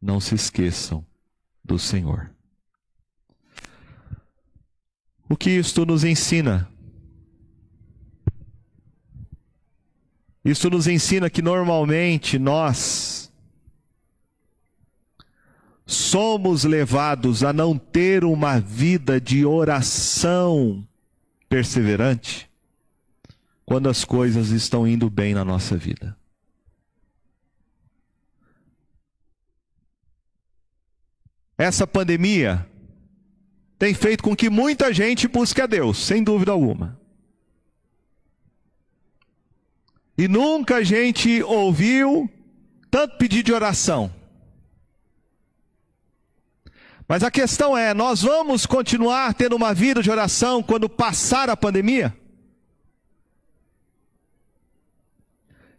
Não 0.00 0.18
se 0.20 0.34
esqueçam 0.34 1.04
do 1.62 1.78
Senhor. 1.78 2.30
O 5.28 5.36
que 5.36 5.50
isto 5.50 5.84
nos 5.84 6.02
ensina? 6.02 6.68
Isto 10.44 10.70
nos 10.70 10.86
ensina 10.86 11.30
que 11.30 11.40
normalmente 11.40 12.38
nós 12.38 13.32
somos 15.86 16.64
levados 16.64 17.44
a 17.44 17.52
não 17.52 17.78
ter 17.78 18.24
uma 18.24 18.58
vida 18.58 19.20
de 19.20 19.44
oração 19.44 20.86
perseverante 21.48 22.51
quando 23.72 23.88
as 23.88 24.04
coisas 24.04 24.50
estão 24.50 24.86
indo 24.86 25.08
bem 25.08 25.32
na 25.32 25.42
nossa 25.42 25.78
vida. 25.78 26.14
Essa 31.56 31.86
pandemia 31.86 32.68
tem 33.78 33.94
feito 33.94 34.22
com 34.22 34.36
que 34.36 34.50
muita 34.50 34.92
gente 34.92 35.26
busque 35.26 35.58
a 35.62 35.66
Deus, 35.66 36.04
sem 36.04 36.22
dúvida 36.22 36.52
alguma. 36.52 37.00
E 40.18 40.28
nunca 40.28 40.76
a 40.76 40.82
gente 40.82 41.42
ouviu 41.42 42.28
tanto 42.90 43.16
pedido 43.16 43.46
de 43.46 43.52
oração. 43.54 44.14
Mas 47.08 47.22
a 47.22 47.30
questão 47.30 47.74
é: 47.74 47.94
nós 47.94 48.20
vamos 48.20 48.66
continuar 48.66 49.32
tendo 49.32 49.56
uma 49.56 49.72
vida 49.72 50.02
de 50.02 50.10
oração 50.10 50.62
quando 50.62 50.90
passar 50.90 51.48
a 51.48 51.56
pandemia? 51.56 52.14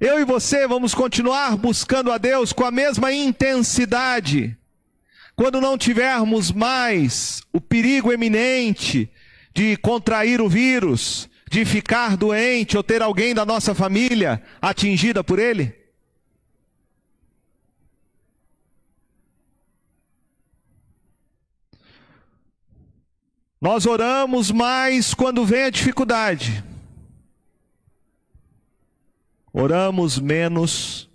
Eu 0.05 0.19
e 0.19 0.25
você 0.25 0.67
vamos 0.67 0.93
continuar 0.93 1.55
buscando 1.55 2.11
a 2.11 2.17
Deus 2.17 2.51
com 2.51 2.65
a 2.65 2.71
mesma 2.71 3.13
intensidade 3.13 4.57
quando 5.33 5.61
não 5.61 5.77
tivermos 5.77 6.51
mais 6.51 7.41
o 7.53 7.61
perigo 7.61 8.11
eminente 8.11 9.09
de 9.53 9.77
contrair 9.77 10.41
o 10.41 10.49
vírus, 10.49 11.29
de 11.49 11.63
ficar 11.63 12.17
doente 12.17 12.75
ou 12.75 12.83
ter 12.83 13.01
alguém 13.01 13.33
da 13.33 13.45
nossa 13.45 13.73
família 13.73 14.43
atingida 14.61 15.23
por 15.23 15.39
ele? 15.39 15.73
Nós 23.61 23.85
oramos 23.85 24.51
mais 24.51 25.13
quando 25.13 25.45
vem 25.45 25.63
a 25.63 25.69
dificuldade. 25.69 26.72
Oramos 29.53 30.17
menos 30.17 31.07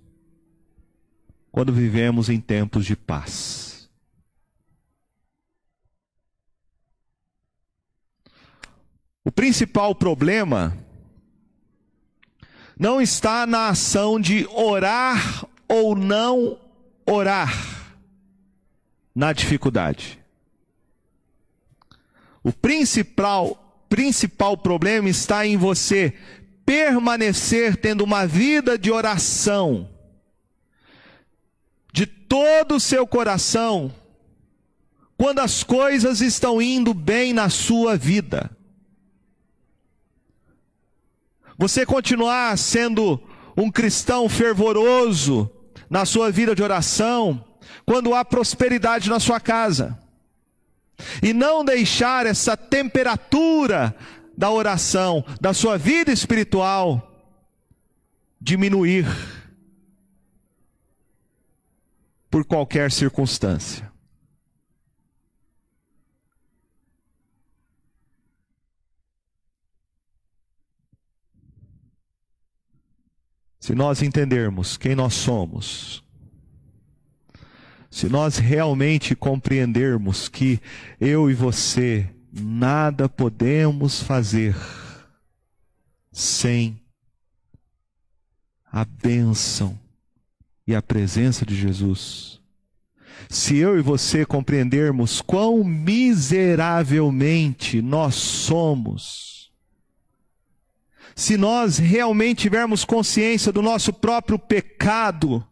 quando 1.51 1.72
vivemos 1.72 2.29
em 2.29 2.40
tempos 2.40 2.87
de 2.87 2.94
paz. 2.94 3.90
O 9.24 9.33
principal 9.33 9.94
problema 9.94 10.74
não 12.79 13.03
está 13.03 13.44
na 13.44 13.68
ação 13.68 14.20
de 14.20 14.46
orar 14.46 15.44
ou 15.68 15.96
não 15.96 16.59
orar 17.05 17.53
na 19.14 19.33
dificuldade. 19.33 20.18
O 22.42 22.53
principal, 22.53 23.85
principal 23.88 24.57
problema 24.57 25.09
está 25.09 25.44
em 25.44 25.57
você 25.57 26.16
permanecer 26.68 27.78
tendo 27.78 28.04
uma 28.04 28.26
vida 28.26 28.76
de 28.76 28.90
oração 28.90 29.88
de 31.90 32.04
todo 32.04 32.74
o 32.74 32.81
seu 32.81 33.07
coração 33.07 33.90
quando 35.16 35.38
as 35.38 35.64
coisas 35.64 36.20
estão 36.20 36.61
indo 36.61 36.92
bem 36.92 37.33
na 37.33 37.48
sua 37.48 37.96
vida 37.96 38.50
você 41.57 41.87
continuar 41.87 42.59
sendo 42.59 43.18
um 43.57 43.70
cristão 43.70 44.28
fervoroso 44.28 45.50
na 45.90 46.04
sua 46.04 46.31
vida 46.31 46.54
de 46.54 46.62
oração, 46.62 47.44
quando 47.85 48.14
há 48.14 48.24
prosperidade 48.24 49.11
na 49.11 49.18
sua 49.18 49.40
casa. 49.40 49.98
E 51.20 51.33
não 51.33 51.64
deixar 51.64 52.26
essa 52.26 52.57
temperatura 52.57 53.94
da 54.38 54.53
oração, 54.53 55.24
da 55.40 55.53
sua 55.53 55.77
vida 55.77 56.12
espiritual, 56.12 57.12
diminuir 58.40 59.05
por 62.31 62.44
qualquer 62.44 62.92
circunstância. 62.92 63.90
Se 73.59 73.74
nós 73.74 74.03
entendermos 74.03 74.77
quem 74.77 74.94
nós 74.94 75.14
somos, 75.14 76.05
se 77.90 78.09
nós 78.09 78.38
realmente 78.38 79.16
compreendermos 79.16 80.29
que 80.29 80.61
eu 81.01 81.29
e 81.29 81.35
você 81.35 82.14
nada 82.32 83.08
podemos 83.08 84.02
fazer 84.02 84.56
sem 86.12 86.78
a 88.70 88.84
bênção 88.84 89.78
e 90.66 90.74
a 90.74 90.82
presença 90.82 91.46
de 91.46 91.56
Jesus, 91.56 92.36
Se 93.30 93.56
eu 93.56 93.78
e 93.78 93.82
você 93.82 94.24
compreendermos 94.24 95.20
quão 95.20 95.62
miseravelmente 95.64 97.82
nós 97.82 98.14
somos, 98.14 99.50
se 101.16 101.36
nós 101.36 101.78
realmente 101.78 102.42
tivermos 102.42 102.84
consciência 102.84 103.52
do 103.52 103.60
nosso 103.60 103.92
próprio 103.92 104.38
pecado, 104.38 105.44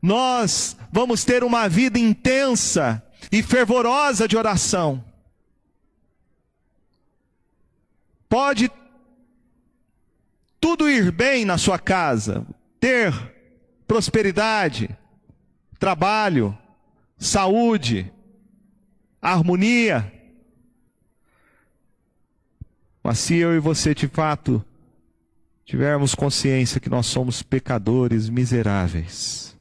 nós 0.00 0.76
vamos 0.92 1.24
ter 1.24 1.42
uma 1.42 1.68
vida 1.68 1.98
intensa 1.98 3.02
e 3.32 3.42
fervorosa 3.42 4.28
de 4.28 4.36
oração. 4.36 5.02
Pode 8.30 8.70
tudo 10.60 10.88
ir 10.88 11.10
bem 11.10 11.44
na 11.44 11.58
sua 11.58 11.80
casa, 11.80 12.46
ter 12.78 13.12
prosperidade, 13.88 14.88
trabalho, 15.80 16.56
saúde, 17.18 18.08
harmonia. 19.20 20.12
Mas 23.02 23.18
se 23.18 23.34
eu 23.34 23.52
e 23.52 23.58
você 23.58 23.96
de 23.96 24.06
fato 24.06 24.64
tivermos 25.64 26.14
consciência 26.14 26.80
que 26.80 26.88
nós 26.88 27.06
somos 27.06 27.42
pecadores 27.42 28.28
miseráveis, 28.28 29.56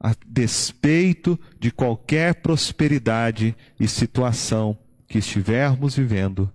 a 0.00 0.14
despeito 0.26 1.38
de 1.60 1.70
qualquer 1.70 2.36
prosperidade 2.36 3.54
e 3.78 3.86
situação 3.86 4.78
que 5.06 5.18
estivermos 5.18 5.94
vivendo, 5.94 6.50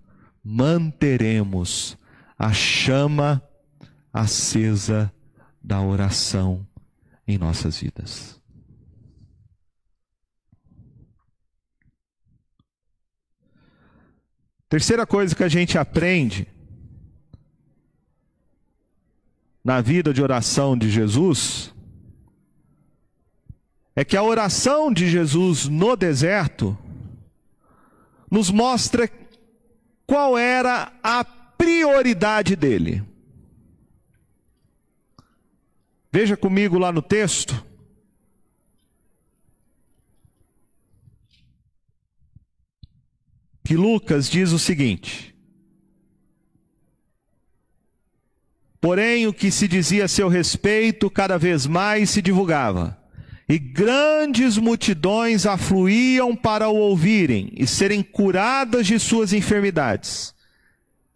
manteremos 0.50 1.98
a 2.40 2.54
chama 2.54 3.44
acesa 4.14 5.14
da 5.62 5.82
oração 5.82 6.66
em 7.28 7.38
nossas 7.38 7.78
vidas. 7.80 8.42
Terceira 14.70 15.06
coisa 15.06 15.36
que 15.36 15.44
a 15.44 15.50
gente 15.50 15.78
aprende 15.78 16.48
na 19.62 19.82
vida 19.82 20.14
de 20.14 20.24
oração 20.24 20.78
de 20.78 20.90
Jesus 20.90 21.74
é 23.94 24.06
que 24.06 24.16
a 24.16 24.24
oração 24.24 24.94
de 24.94 25.10
Jesus 25.10 25.68
no 25.68 25.98
deserto 25.98 26.78
nos 28.32 28.50
mostra 28.50 29.10
qual 30.08 30.38
era 30.38 30.94
a 31.04 31.24
prioridade 31.26 32.56
dele. 32.56 33.04
Veja 36.12 36.38
comigo 36.38 36.80
lá 36.80 36.92
no 36.92 37.02
texto. 37.02 37.64
Que 43.64 43.76
Lucas 43.76 44.30
diz 44.30 44.54
o 44.54 44.58
seguinte: 44.58 45.36
Porém, 48.80 49.28
o 49.28 49.34
que 49.34 49.52
se 49.52 49.68
dizia 49.68 50.06
a 50.06 50.08
seu 50.08 50.30
respeito 50.30 51.12
cada 51.12 51.38
vez 51.38 51.68
mais 51.68 52.10
se 52.10 52.22
divulgava, 52.22 52.97
e 53.50 53.58
grandes 53.58 54.58
multidões 54.58 55.46
afluíam 55.46 56.36
para 56.36 56.68
o 56.68 56.76
ouvirem 56.76 57.50
e 57.54 57.66
serem 57.66 58.04
curadas 58.04 58.86
de 58.86 59.00
suas 59.00 59.32
enfermidades. 59.32 60.36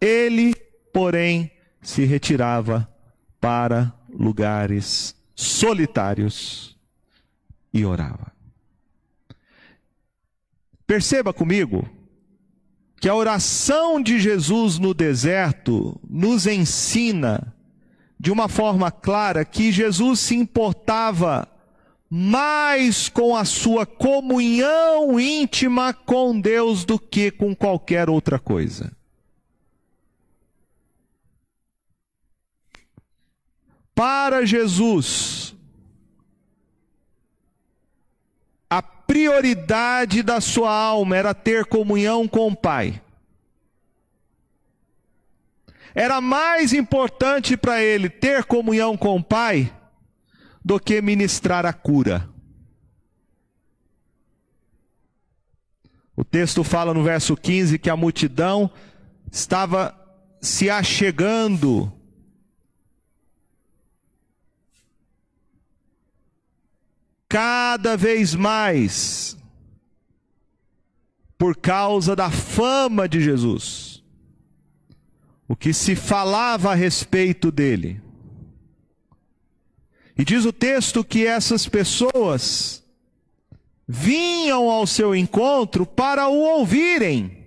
Ele, 0.00 0.54
porém, 0.92 1.50
se 1.82 2.04
retirava 2.04 2.88
para 3.38 3.92
lugares 4.08 5.14
solitários 5.34 6.78
e 7.72 7.84
orava. 7.84 8.32
Perceba 10.86 11.32
comigo 11.32 11.88
que 13.00 13.08
a 13.08 13.14
oração 13.14 14.00
de 14.00 14.18
Jesus 14.18 14.78
no 14.78 14.94
deserto 14.94 16.00
nos 16.08 16.46
ensina 16.46 17.54
de 18.18 18.30
uma 18.30 18.48
forma 18.48 18.90
clara 18.90 19.44
que 19.44 19.72
Jesus 19.72 20.20
se 20.20 20.36
importava 20.36 21.51
mais 22.14 23.08
com 23.08 23.34
a 23.34 23.42
sua 23.42 23.86
comunhão 23.86 25.18
íntima 25.18 25.94
com 25.94 26.38
Deus 26.38 26.84
do 26.84 26.98
que 26.98 27.30
com 27.30 27.56
qualquer 27.56 28.10
outra 28.10 28.38
coisa. 28.38 28.94
Para 33.94 34.44
Jesus, 34.44 35.56
a 38.68 38.82
prioridade 38.82 40.22
da 40.22 40.38
sua 40.38 40.70
alma 40.70 41.16
era 41.16 41.32
ter 41.32 41.64
comunhão 41.64 42.28
com 42.28 42.48
o 42.48 42.54
Pai. 42.54 43.00
Era 45.94 46.20
mais 46.20 46.74
importante 46.74 47.56
para 47.56 47.82
ele 47.82 48.10
ter 48.10 48.44
comunhão 48.44 48.98
com 48.98 49.16
o 49.16 49.24
Pai 49.24 49.72
do 50.64 50.78
que 50.78 51.00
ministrar 51.02 51.66
a 51.66 51.72
cura. 51.72 52.28
O 56.16 56.24
texto 56.24 56.62
fala 56.62 56.92
no 56.92 57.02
verso 57.02 57.36
15 57.36 57.78
que 57.78 57.90
a 57.90 57.96
multidão 57.96 58.70
estava 59.30 59.98
se 60.40 60.68
achegando 60.68 61.92
cada 67.28 67.96
vez 67.96 68.34
mais 68.34 69.38
por 71.38 71.56
causa 71.56 72.14
da 72.14 72.30
fama 72.30 73.08
de 73.08 73.20
Jesus. 73.20 74.04
O 75.48 75.56
que 75.56 75.72
se 75.72 75.96
falava 75.96 76.72
a 76.72 76.74
respeito 76.74 77.50
dele. 77.50 78.00
E 80.16 80.24
diz 80.24 80.44
o 80.44 80.52
texto 80.52 81.02
que 81.04 81.26
essas 81.26 81.66
pessoas 81.66 82.82
vinham 83.86 84.70
ao 84.70 84.86
seu 84.86 85.14
encontro 85.14 85.84
para 85.86 86.28
o 86.28 86.38
ouvirem 86.38 87.46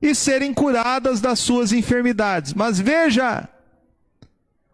e 0.00 0.14
serem 0.14 0.52
curadas 0.52 1.20
das 1.20 1.38
suas 1.38 1.72
enfermidades. 1.72 2.54
Mas 2.54 2.80
veja 2.80 3.48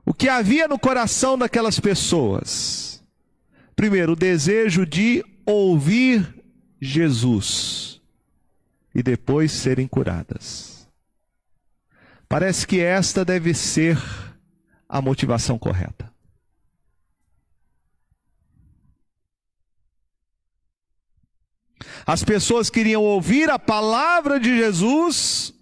o 0.04 0.14
que 0.14 0.28
havia 0.28 0.66
no 0.66 0.78
coração 0.78 1.36
daquelas 1.36 1.78
pessoas 1.78 2.90
Primeiro, 3.80 4.12
o 4.12 4.16
desejo 4.16 4.84
de 4.84 5.24
ouvir 5.46 6.34
Jesus 6.78 7.98
e 8.94 9.02
depois 9.02 9.50
serem 9.52 9.88
curadas. 9.88 10.86
Parece 12.28 12.66
que 12.66 12.78
esta 12.78 13.24
deve 13.24 13.54
ser 13.54 13.96
a 14.86 15.00
motivação 15.00 15.58
correta. 15.58 16.09
As 22.06 22.22
pessoas 22.22 22.70
queriam 22.70 23.02
ouvir 23.02 23.50
a 23.50 23.58
palavra 23.58 24.38
de 24.38 24.56
Jesus, 24.56 25.52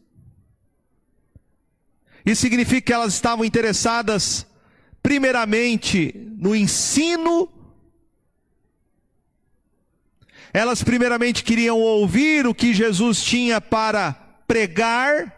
isso 2.24 2.40
significa 2.40 2.82
que 2.82 2.92
elas 2.92 3.14
estavam 3.14 3.44
interessadas, 3.44 4.46
primeiramente, 5.02 6.14
no 6.38 6.54
ensino 6.54 7.50
elas 10.52 10.82
primeiramente 10.82 11.44
queriam 11.44 11.78
ouvir 11.78 12.46
o 12.46 12.54
que 12.54 12.72
Jesus 12.72 13.22
tinha 13.22 13.60
para 13.60 14.12
pregar, 14.46 15.34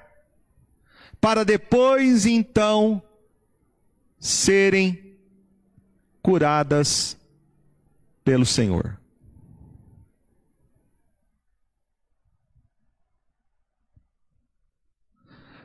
para 1.20 1.44
depois 1.44 2.26
então 2.26 3.02
serem 4.18 5.16
curadas 6.22 7.16
pelo 8.24 8.46
Senhor. 8.46 8.99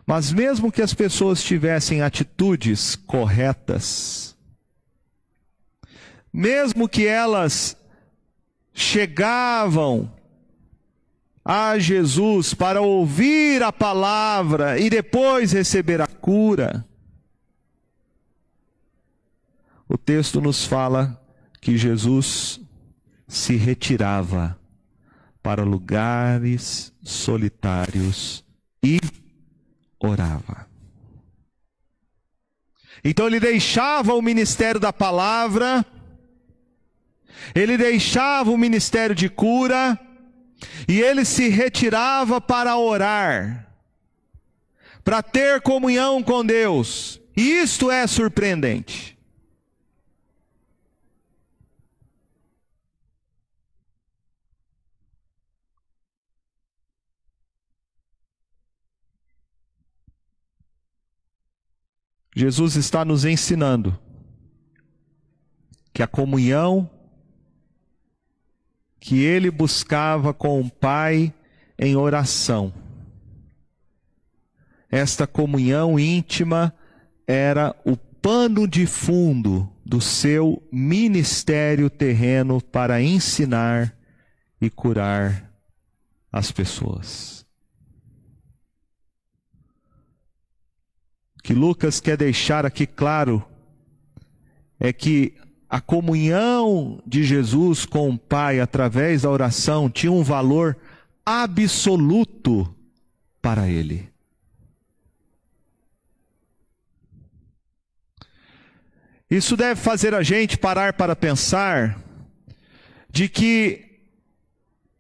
Mas 0.06 0.32
mesmo 0.32 0.72
que 0.72 0.82
as 0.82 0.94
pessoas 0.94 1.44
tivessem 1.44 2.02
atitudes 2.02 2.96
corretas, 2.96 4.38
mesmo 6.32 6.88
que 6.88 7.08
elas 7.08 7.76
chegavam 8.74 10.12
a 11.44 11.78
Jesus 11.80 12.54
para 12.54 12.82
ouvir 12.82 13.64
a 13.64 13.72
palavra 13.72 14.78
e 14.80 14.90
depois 14.90 15.52
receber 15.52 16.02
a 16.02 16.08
cura, 16.08 16.86
o 19.88 19.98
texto 19.98 20.42
nos 20.42 20.66
fala 20.66 21.20
que 21.62 21.78
Jesus 21.78 22.60
se 23.28 23.56
retirava 23.56 24.60
para 25.42 25.64
lugares 25.64 26.92
solitários 27.04 28.44
e 28.84 29.00
orava. 30.00 30.68
Então 33.04 33.28
ele 33.28 33.40
deixava 33.40 34.14
o 34.14 34.22
ministério 34.22 34.80
da 34.80 34.92
palavra 34.92 35.86
Ele 37.54 37.78
deixava 37.78 38.50
o 38.50 38.58
ministério 38.58 39.14
de 39.14 39.30
cura 39.30 40.00
e 40.88 41.02
ele 41.02 41.26
se 41.26 41.50
retirava 41.50 42.40
para 42.40 42.78
orar, 42.78 43.68
para 45.04 45.22
ter 45.22 45.62
comunhão 45.62 46.24
com 46.24 46.46
Deus. 46.46 47.20
E 47.36 47.60
isto 47.62 47.92
é 47.92 48.08
surpreendente. 48.08 49.15
Jesus 62.36 62.76
está 62.76 63.06
nos 63.06 63.24
ensinando 63.24 63.98
que 65.94 66.04
a 66.04 66.08
comunhão 66.08 66.90
que 69.00 69.24
ele 69.24 69.50
buscava 69.50 70.34
com 70.34 70.60
o 70.60 70.70
Pai 70.70 71.34
em 71.80 71.96
oração, 71.96 72.74
esta 74.92 75.26
comunhão 75.26 75.98
íntima 75.98 76.76
era 77.26 77.74
o 77.86 77.96
pano 77.96 78.68
de 78.68 78.86
fundo 78.86 79.70
do 79.86 80.02
seu 80.02 80.62
ministério 80.72 81.90
terreno 81.90 82.62
para 82.62 83.02
ensinar 83.02 83.96
e 84.60 84.70
curar 84.70 85.50
as 86.32 86.52
pessoas. 86.52 87.45
Que 91.46 91.54
Lucas 91.54 92.00
quer 92.00 92.18
deixar 92.18 92.66
aqui 92.66 92.88
claro 92.88 93.46
é 94.80 94.92
que 94.92 95.36
a 95.70 95.80
comunhão 95.80 97.00
de 97.06 97.24
Jesus 97.24 97.86
com 97.86 98.10
o 98.10 98.18
Pai 98.18 98.60
através 98.60 99.22
da 99.22 99.30
oração 99.30 99.88
tinha 99.88 100.12
um 100.12 100.24
valor 100.24 100.76
absoluto 101.24 102.68
para 103.44 103.70
ele. 103.70 104.10
Isso 109.30 109.56
deve 109.56 109.80
fazer 109.80 110.16
a 110.16 110.24
gente 110.24 110.58
parar 110.58 110.94
para 110.94 111.16
pensar 111.16 112.02
de 113.08 113.30
que 113.30 113.85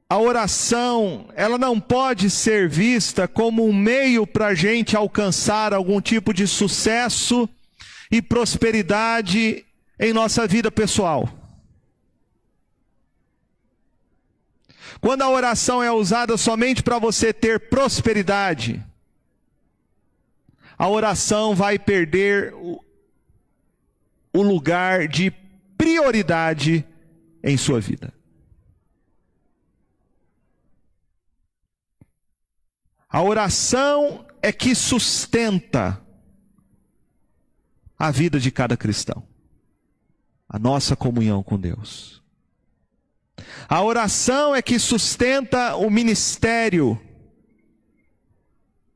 a 0.07 0.19
oração, 0.19 1.27
ela 1.33 1.57
não 1.57 1.79
pode 1.79 2.29
ser 2.29 2.69
vista 2.69 3.27
como 3.27 3.65
um 3.65 3.73
meio 3.73 4.27
para 4.27 4.47
a 4.47 4.55
gente 4.55 4.95
alcançar 4.95 5.73
algum 5.73 5.99
tipo 5.99 6.31
de 6.33 6.47
sucesso 6.47 7.49
e 8.11 8.21
prosperidade 8.21 9.65
em 9.99 10.13
nossa 10.13 10.47
vida 10.47 10.69
pessoal. 10.69 11.27
Quando 15.01 15.23
a 15.23 15.29
oração 15.29 15.83
é 15.83 15.91
usada 15.91 16.37
somente 16.37 16.83
para 16.83 16.99
você 16.99 17.33
ter 17.33 17.69
prosperidade, 17.69 18.83
a 20.77 20.87
oração 20.87 21.55
vai 21.55 21.79
perder 21.79 22.53
o 22.53 24.41
lugar 24.41 25.07
de 25.07 25.31
prioridade 25.77 26.85
em 27.43 27.57
sua 27.57 27.79
vida. 27.79 28.13
A 33.15 33.21
oração 33.21 34.25
é 34.41 34.51
que 34.51 34.75
sustenta 34.75 36.05
a 37.97 38.11
vida 38.11 38.37
de 38.41 38.51
cada 38.51 38.75
cristão, 38.75 39.25
a 40.49 40.59
nossa 40.59 40.97
comunhão 40.97 41.41
com 41.41 41.57
Deus. 41.57 42.21
A 43.69 43.81
oração 43.81 44.53
é 44.53 44.61
que 44.61 44.77
sustenta 44.77 45.77
o 45.77 45.89
ministério 45.89 46.99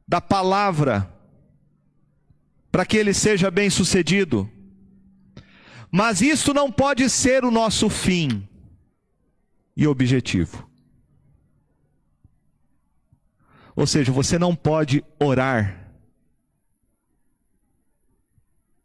da 0.06 0.20
palavra, 0.20 1.10
para 2.70 2.86
que 2.86 2.98
ele 2.98 3.14
seja 3.14 3.50
bem 3.50 3.70
sucedido. 3.70 4.52
Mas 5.90 6.20
isso 6.20 6.54
não 6.54 6.70
pode 6.70 7.10
ser 7.10 7.46
o 7.46 7.52
nosso 7.52 7.90
fim 7.90 8.46
e 9.78 9.88
objetivo. 9.88 10.69
Ou 13.80 13.88
seja, 13.88 14.12
você 14.12 14.38
não 14.38 14.54
pode 14.54 15.02
orar 15.18 15.90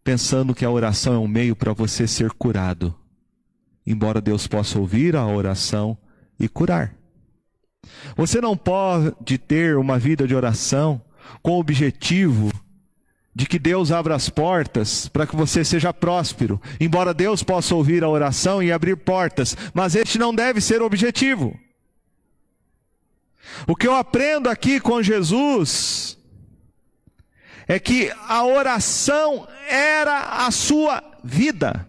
pensando 0.04 0.54
que 0.54 0.64
a 0.64 0.70
oração 0.70 1.14
é 1.14 1.18
um 1.18 1.26
meio 1.26 1.56
para 1.56 1.72
você 1.72 2.06
ser 2.06 2.30
curado. 2.30 2.94
Embora 3.84 4.20
Deus 4.20 4.46
possa 4.46 4.78
ouvir 4.78 5.16
a 5.16 5.26
oração 5.26 5.98
e 6.38 6.46
curar. 6.46 6.94
Você 8.16 8.40
não 8.40 8.56
pode 8.56 9.36
ter 9.36 9.76
uma 9.76 9.98
vida 9.98 10.28
de 10.28 10.34
oração 10.36 11.02
com 11.42 11.56
o 11.56 11.58
objetivo 11.58 12.52
de 13.34 13.46
que 13.46 13.58
Deus 13.58 13.90
abra 13.90 14.14
as 14.14 14.30
portas 14.30 15.08
para 15.08 15.26
que 15.26 15.34
você 15.34 15.64
seja 15.64 15.92
próspero. 15.92 16.62
Embora 16.78 17.12
Deus 17.12 17.42
possa 17.42 17.74
ouvir 17.74 18.04
a 18.04 18.08
oração 18.08 18.62
e 18.62 18.70
abrir 18.70 18.96
portas, 18.96 19.56
mas 19.74 19.96
este 19.96 20.20
não 20.20 20.32
deve 20.32 20.60
ser 20.60 20.80
o 20.80 20.86
objetivo. 20.86 21.58
O 23.66 23.74
que 23.74 23.86
eu 23.86 23.94
aprendo 23.94 24.48
aqui 24.48 24.80
com 24.80 25.02
Jesus 25.02 26.18
é 27.66 27.78
que 27.78 28.12
a 28.28 28.44
oração 28.44 29.48
era 29.68 30.46
a 30.46 30.50
sua 30.50 31.02
vida. 31.22 31.88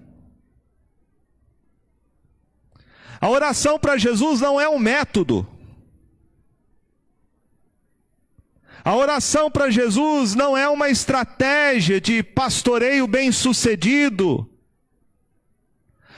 A 3.20 3.30
oração 3.30 3.80
para 3.80 3.98
Jesus 3.98 4.40
não 4.40 4.60
é 4.60 4.70
um 4.70 4.80
método. 4.80 5.48
A 8.84 8.96
oração 8.96 9.50
para 9.50 9.72
Jesus 9.72 10.36
não 10.36 10.56
é 10.56 10.70
uma 10.70 10.90
estratégia 10.90 12.00
de 12.00 12.22
pastoreio 12.22 13.08
bem-sucedido. 13.08 14.48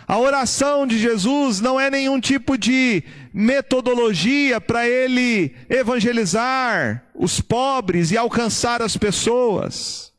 A 0.05 0.17
oração 0.17 0.85
de 0.85 0.99
Jesus 0.99 1.61
não 1.61 1.79
é 1.79 1.89
nenhum 1.89 2.19
tipo 2.19 2.57
de 2.57 3.03
metodologia 3.37 4.59
para 4.59 4.89
ele 4.89 5.55
evangelizar 5.69 7.05
os 7.13 7.39
pobres 7.39 8.09
e 8.09 8.17
alcançar 8.17 8.81
as 8.81 8.97
pessoas. 8.97 10.11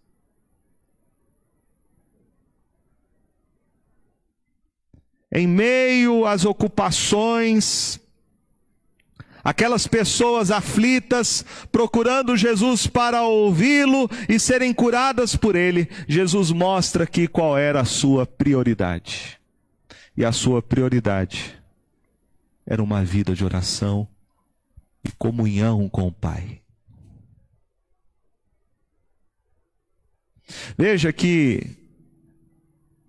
Em 5.33 5.49
meio 5.49 6.25
às 6.27 6.45
ocupações, 6.45 7.99
aquelas 9.43 9.89
pessoas 9.89 10.53
aflitas, 10.53 11.45
procurando 11.73 12.37
Jesus 12.37 12.87
para 12.87 13.25
ouvi-lo 13.25 14.09
e 14.29 14.39
serem 14.39 14.73
curadas 14.73 15.35
por 15.35 15.57
ele, 15.57 15.91
Jesus 16.07 16.53
mostra 16.53 17.03
aqui 17.03 17.27
qual 17.27 17.59
era 17.59 17.81
a 17.81 17.85
sua 17.85 18.25
prioridade. 18.25 19.37
E 20.17 20.25
a 20.25 20.31
sua 20.31 20.63
prioridade 20.63 21.58
era 22.69 22.83
uma 22.83 23.03
vida 23.03 23.35
de 23.35 23.43
oração 23.43 24.07
e 25.03 25.11
comunhão 25.13 25.89
com 25.89 26.07
o 26.07 26.13
Pai. 26.13 26.61
Veja 30.77 31.11
que 31.11 31.79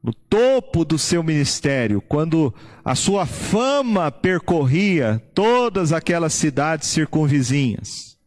no 0.01 0.13
topo 0.13 0.85
do 0.85 0.97
seu 0.97 1.21
ministério, 1.21 2.01
quando 2.01 2.55
a 2.85 2.95
sua 2.95 3.25
fama 3.25 4.09
percorria 4.09 5.21
todas 5.33 5.91
aquelas 5.91 6.33
cidades 6.33 6.87
circunvizinhas, 6.87 8.17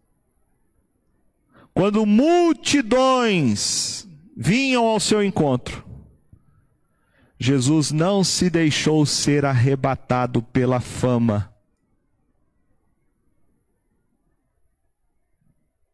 quando 1.73 2.05
multidões 2.05 4.07
vinham 4.37 4.85
ao 4.85 5.01
seu 5.01 5.25
encontro, 5.25 5.83
Jesus 7.43 7.91
não 7.91 8.23
se 8.23 8.49
deixou 8.49 9.05
ser 9.05 9.45
arrebatado 9.45 10.41
pela 10.41 10.81
fama. 10.81 11.53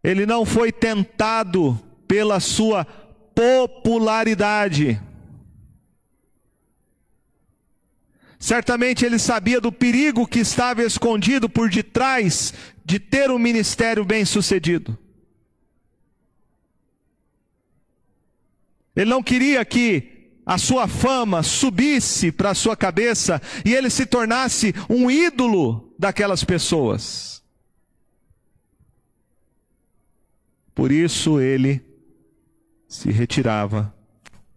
Ele 0.05 0.27
não 0.27 0.45
foi 0.45 0.71
tentado 0.71 1.81
pela 2.07 2.39
sua 2.39 2.85
popularidade. 2.85 5.01
Certamente 8.39 9.07
ele 9.07 9.19
sabia 9.19 9.59
do 9.59 9.73
perigo 9.73 10.27
que 10.27 10.41
estava 10.41 10.83
escondido 10.83 11.49
por 11.49 11.71
detrás 11.71 12.53
de 12.85 13.01
ter 13.01 13.31
um 13.31 13.39
ministério 13.39 14.05
bem-sucedido. 14.05 14.99
Ele 18.95 19.09
não 19.09 19.23
queria 19.23 19.65
que 19.65 20.18
a 20.49 20.57
sua 20.57 20.89
fama 20.89 21.43
subisse 21.43 22.33
para 22.33 22.53
a 22.53 22.55
sua 22.55 22.75
cabeça 22.75 23.39
e 23.67 23.75
ele 23.75 23.91
se 23.91 24.07
tornasse 24.07 24.75
um 24.89 25.11
ídolo 25.11 25.93
daquelas 25.99 26.43
pessoas. 26.43 27.43
Por 30.75 30.91
isso 30.91 31.39
ele 31.39 31.85
se 32.89 33.11
retirava 33.11 33.95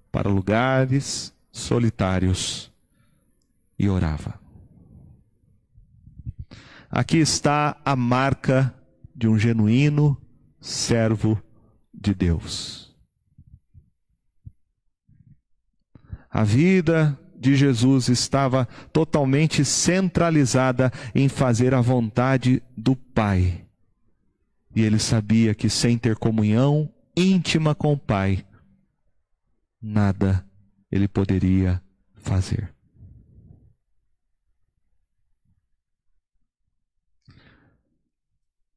para 0.09 0.29
lugares 0.29 1.33
solitários 1.51 2.71
e 3.77 3.89
orava. 3.89 4.39
Aqui 6.89 7.17
está 7.17 7.75
a 7.83 7.97
marca 7.97 8.73
de 9.13 9.27
um 9.27 9.37
genuíno 9.37 10.17
servo 10.61 11.37
de 11.93 12.13
Deus. 12.13 12.80
A 16.31 16.45
vida 16.45 17.19
de 17.37 17.55
Jesus 17.55 18.07
estava 18.07 18.65
totalmente 18.93 19.65
centralizada 19.65 20.91
em 21.13 21.27
fazer 21.27 21.73
a 21.73 21.81
vontade 21.81 22.63
do 22.77 22.95
Pai. 22.95 23.65
E 24.73 24.81
ele 24.81 24.99
sabia 24.99 25.53
que 25.53 25.69
sem 25.69 25.97
ter 25.97 26.15
comunhão 26.15 26.89
íntima 27.17 27.75
com 27.75 27.91
o 27.91 27.97
Pai, 27.97 28.45
nada 29.81 30.45
ele 30.89 31.07
poderia 31.07 31.81
fazer. 32.15 32.73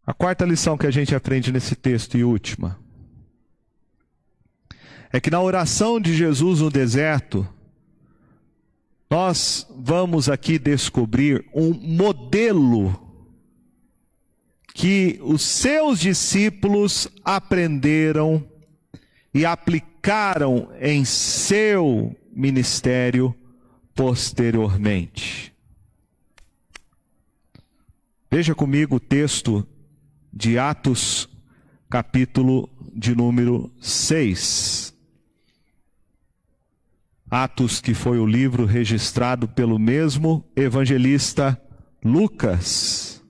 A 0.07 0.13
quarta 0.13 0.45
lição 0.45 0.77
que 0.77 0.87
a 0.87 0.91
gente 0.91 1.15
aprende 1.15 1.53
nesse 1.53 1.77
texto 1.77 2.19
e 2.19 2.25
última 2.25 2.84
é 5.15 5.21
que 5.21 5.31
na 5.31 5.41
oração 5.41 6.01
de 6.01 6.13
Jesus 6.13 6.61
no 6.61 6.69
deserto, 6.69 7.47
nós 9.09 9.65
vamos 9.79 10.29
aqui 10.29 10.59
descobrir 10.59 11.47
um 11.55 11.73
modelo 11.73 13.01
que 14.75 15.21
os 15.23 15.41
seus 15.43 16.01
discípulos 16.01 17.07
aprenderam 17.25 18.45
e 19.33 19.47
aplicaram 19.47 20.69
em 20.81 21.05
seu 21.05 22.13
ministério 22.33 23.33
posteriormente. 23.95 25.55
Veja 28.29 28.53
comigo 28.53 28.97
o 28.97 29.01
texto 29.01 29.65
de 30.33 30.59
Atos, 30.59 31.29
capítulo 31.89 32.69
de 32.93 33.15
número 33.15 33.71
6. 33.81 34.84
Atos, 37.35 37.81
que 37.81 37.95
foi 37.95 38.21
o 38.21 38.27
livro 38.27 38.65
registrado 38.65 39.49
pelo 39.49 39.77
mesmo 39.77 40.49
evangelista 40.55 41.61
Lucas. 42.01 43.21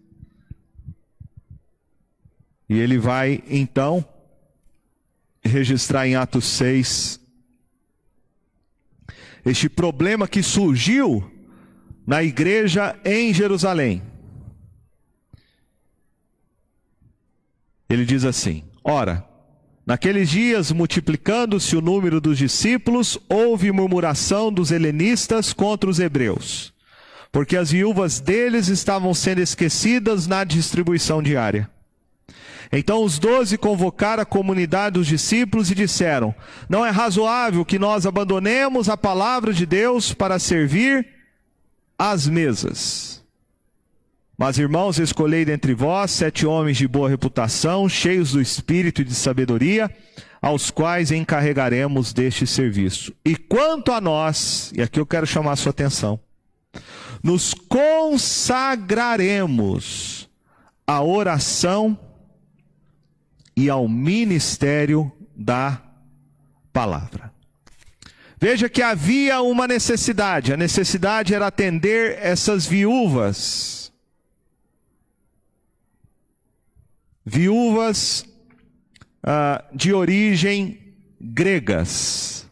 E 2.68 2.78
ele 2.78 2.98
vai 2.98 3.42
então 3.48 4.04
registrar 5.42 6.06
em 6.06 6.16
Atos 6.16 6.44
6 6.44 7.18
este 9.42 9.70
problema 9.70 10.28
que 10.28 10.42
surgiu 10.42 11.30
na 12.06 12.22
igreja 12.22 13.00
em 13.06 13.32
Jerusalém. 13.32 14.02
Ele 17.88 18.04
diz 18.04 18.26
assim: 18.26 18.64
Ora, 18.82 19.26
naqueles 19.86 20.30
dias, 20.30 20.70
multiplicando-se 20.72 21.76
o 21.76 21.80
número 21.80 22.20
dos 22.20 22.38
discípulos, 22.38 23.18
houve 23.28 23.72
murmuração 23.72 24.52
dos 24.52 24.70
helenistas 24.70 25.52
contra 25.52 25.88
os 25.88 25.98
hebreus, 25.98 26.72
porque 27.32 27.56
as 27.56 27.70
viúvas 27.70 28.20
deles 28.20 28.68
estavam 28.68 29.12
sendo 29.14 29.40
esquecidas 29.40 30.26
na 30.26 30.44
distribuição 30.44 31.22
diária. 31.22 31.68
Então 32.72 33.04
os 33.04 33.18
doze 33.18 33.56
convocaram 33.56 34.22
a 34.22 34.26
comunidade 34.26 34.94
dos 34.94 35.06
discípulos 35.06 35.70
e 35.70 35.74
disseram: 35.74 36.34
Não 36.68 36.84
é 36.84 36.90
razoável 36.90 37.64
que 37.64 37.78
nós 37.78 38.06
abandonemos 38.06 38.88
a 38.88 38.96
palavra 38.96 39.52
de 39.52 39.64
Deus 39.64 40.12
para 40.12 40.38
servir 40.38 41.06
às 41.98 42.26
mesas. 42.26 43.23
Mas, 44.36 44.58
irmãos, 44.58 44.98
escolhei 44.98 45.44
dentre 45.44 45.72
vós 45.74 46.10
sete 46.10 46.44
homens 46.44 46.76
de 46.76 46.88
boa 46.88 47.08
reputação, 47.08 47.88
cheios 47.88 48.32
do 48.32 48.40
espírito 48.40 49.00
e 49.00 49.04
de 49.04 49.14
sabedoria, 49.14 49.88
aos 50.42 50.72
quais 50.72 51.12
encarregaremos 51.12 52.12
deste 52.12 52.44
serviço. 52.46 53.14
E 53.24 53.36
quanto 53.36 53.92
a 53.92 54.00
nós, 54.00 54.72
e 54.74 54.82
aqui 54.82 54.98
eu 54.98 55.06
quero 55.06 55.24
chamar 55.26 55.52
a 55.52 55.56
sua 55.56 55.70
atenção, 55.70 56.18
nos 57.22 57.54
consagraremos 57.54 60.28
à 60.86 61.02
oração 61.02 61.98
e 63.56 63.70
ao 63.70 63.88
ministério 63.88 65.10
da 65.34 65.80
palavra. 66.72 67.32
Veja 68.38 68.68
que 68.68 68.82
havia 68.82 69.40
uma 69.40 69.66
necessidade, 69.68 70.52
a 70.52 70.56
necessidade 70.56 71.32
era 71.32 71.46
atender 71.46 72.18
essas 72.20 72.66
viúvas 72.66 73.83
viúvas 77.24 78.24
ah, 79.22 79.64
de 79.72 79.92
origem 79.92 80.94
gregas. 81.20 82.48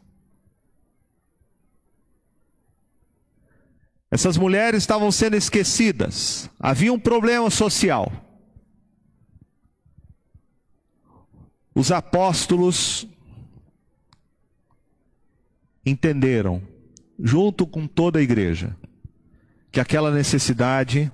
Essas 4.11 4.37
mulheres 4.37 4.83
estavam 4.83 5.11
sendo 5.11 5.37
esquecidas, 5.37 6.49
havia 6.59 6.93
um 6.93 6.99
problema 6.99 7.49
social. 7.51 8.13
Os 11.75 11.91
apóstolos 11.91 13.07
entenderam, 15.85 16.63
junto 17.19 17.67
com 17.67 17.87
toda 17.87 18.19
a 18.19 18.23
igreja, 18.23 18.77
que 19.71 19.81
aquela 19.81 20.11
necessidade 20.11 21.11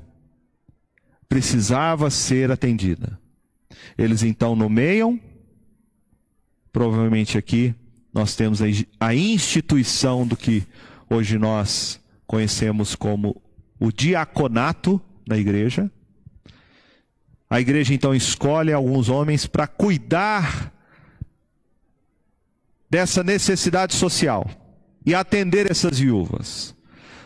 precisava 1.28 2.10
ser 2.10 2.50
atendida. 2.50 3.18
Eles 3.96 4.22
então 4.22 4.56
nomeiam, 4.56 5.20
provavelmente 6.72 7.36
aqui 7.36 7.74
nós 8.12 8.34
temos 8.34 8.60
a 8.98 9.14
instituição 9.14 10.26
do 10.26 10.36
que 10.36 10.66
hoje 11.08 11.38
nós 11.38 12.00
conhecemos 12.26 12.94
como 12.94 13.40
o 13.78 13.92
diaconato 13.92 15.00
da 15.26 15.36
igreja. 15.36 15.90
A 17.50 17.60
igreja 17.60 17.94
então 17.94 18.14
escolhe 18.14 18.72
alguns 18.72 19.08
homens 19.08 19.46
para 19.46 19.66
cuidar 19.66 20.72
dessa 22.90 23.22
necessidade 23.22 23.94
social 23.94 24.48
e 25.04 25.14
atender 25.14 25.70
essas 25.70 25.98
viúvas. 25.98 26.74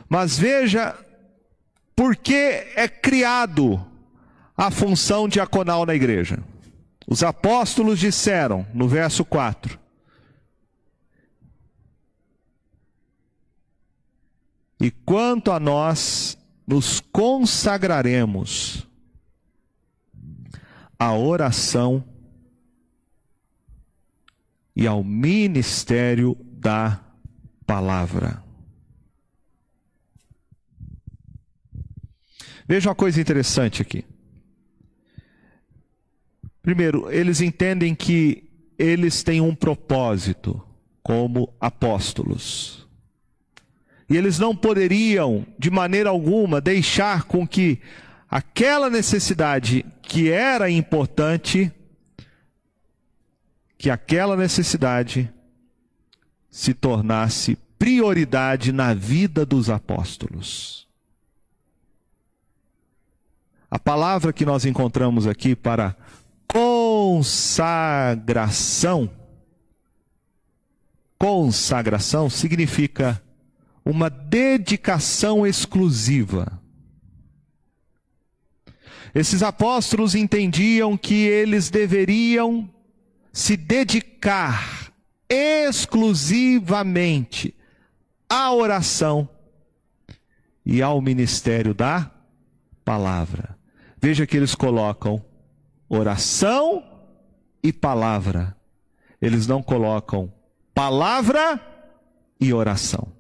Mas 0.09 0.39
veja 0.39 0.97
por 1.97 2.17
que 2.17 2.35
é 2.77 2.89
criado 2.89 3.85
a 4.63 4.71
função 4.71 5.27
diaconal 5.27 5.85
na 5.85 5.93
igreja. 5.93 6.39
Os 7.05 7.25
apóstolos 7.25 7.99
disseram, 7.99 8.65
no 8.73 8.87
verso 8.87 9.25
4, 9.25 9.77
E 14.81 14.91
quanto 14.91 15.53
a 15.53 15.61
nós, 15.61 16.37
nos 16.67 16.99
consagraremos 17.01 18.85
à 20.99 21.13
oração 21.13 22.05
e 24.75 24.85
ao 24.85 25.05
ministério 25.05 26.37
da 26.41 27.01
palavra. 27.65 28.43
Veja 32.67 32.89
uma 32.89 32.95
coisa 32.97 33.21
interessante 33.21 33.83
aqui. 33.83 34.05
Primeiro, 36.63 37.11
eles 37.11 37.41
entendem 37.41 37.95
que 37.95 38.49
eles 38.79 39.23
têm 39.23 39.41
um 39.41 39.55
propósito 39.55 40.63
como 41.03 41.53
apóstolos. 41.61 42.87
E 44.09 44.17
eles 44.17 44.39
não 44.39 44.55
poderiam, 44.55 45.45
de 45.59 45.71
maneira 45.71 46.11
alguma, 46.11 46.61
deixar 46.61 47.25
com 47.25 47.47
que 47.47 47.81
aquela 48.31 48.89
necessidade 48.89 49.85
que 50.03 50.31
era 50.31 50.71
importante, 50.71 51.73
que 53.77 53.91
aquela 53.91 54.37
necessidade 54.37 55.33
se 56.51 56.75
tornasse 56.75 57.57
prioridade 57.79 58.71
na 58.71 58.95
vida 58.95 59.45
dos 59.45 59.69
apóstolos. 59.69 60.87
A 63.71 63.79
palavra 63.79 64.33
que 64.33 64.45
nós 64.45 64.67
encontramos 64.67 65.27
aqui 65.27 65.57
para 65.57 65.97
consagração. 67.23 69.09
Consagração 71.17 72.29
significa 72.29 73.23
uma 73.85 74.11
dedicação 74.11 75.47
exclusiva. 75.47 76.61
Esses 79.15 79.41
apóstolos 79.41 80.17
entendiam 80.17 80.97
que 80.97 81.15
eles 81.15 81.71
deveriam 81.71 82.69
se 83.33 83.57
dedicar 83.57 84.93
exclusivamente 85.29 87.55
à 88.29 88.53
oração 88.53 89.29
e 90.67 90.83
ao 90.83 91.01
ministério 91.01 91.73
da 91.73 92.11
palavra. 92.85 93.57
Veja 94.01 94.27
que 94.27 94.37
eles 94.37 94.57
colocam 94.57 95.25
oração 95.89 96.92
e 97.63 97.73
palavra. 97.73 98.57
Eles 99.21 99.47
não 99.47 99.63
colocam 99.63 100.33
palavra 100.75 101.61
e 102.41 102.53
oração. 102.53 103.13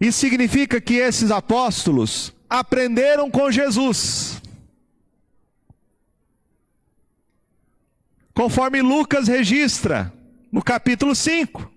Isso 0.00 0.18
significa 0.18 0.80
que 0.80 0.94
esses 0.94 1.30
apóstolos 1.30 2.32
aprenderam 2.48 3.30
com 3.30 3.50
Jesus. 3.50 4.40
Conforme 8.34 8.82
Lucas 8.82 9.28
registra 9.28 10.12
no 10.52 10.62
capítulo 10.62 11.14
5. 11.14 11.73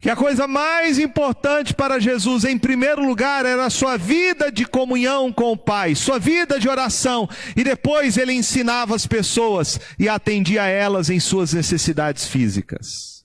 Que 0.00 0.10
a 0.10 0.16
coisa 0.16 0.46
mais 0.46 0.98
importante 0.98 1.72
para 1.72 1.98
Jesus, 1.98 2.44
em 2.44 2.58
primeiro 2.58 3.04
lugar, 3.04 3.46
era 3.46 3.64
a 3.64 3.70
sua 3.70 3.96
vida 3.96 4.52
de 4.52 4.66
comunhão 4.66 5.32
com 5.32 5.52
o 5.52 5.56
Pai, 5.56 5.94
sua 5.94 6.18
vida 6.18 6.60
de 6.60 6.68
oração, 6.68 7.28
e 7.56 7.64
depois 7.64 8.16
ele 8.16 8.32
ensinava 8.32 8.94
as 8.94 9.06
pessoas 9.06 9.80
e 9.98 10.08
atendia 10.08 10.64
a 10.64 10.66
elas 10.66 11.08
em 11.08 11.18
suas 11.18 11.52
necessidades 11.54 12.26
físicas. 12.26 13.24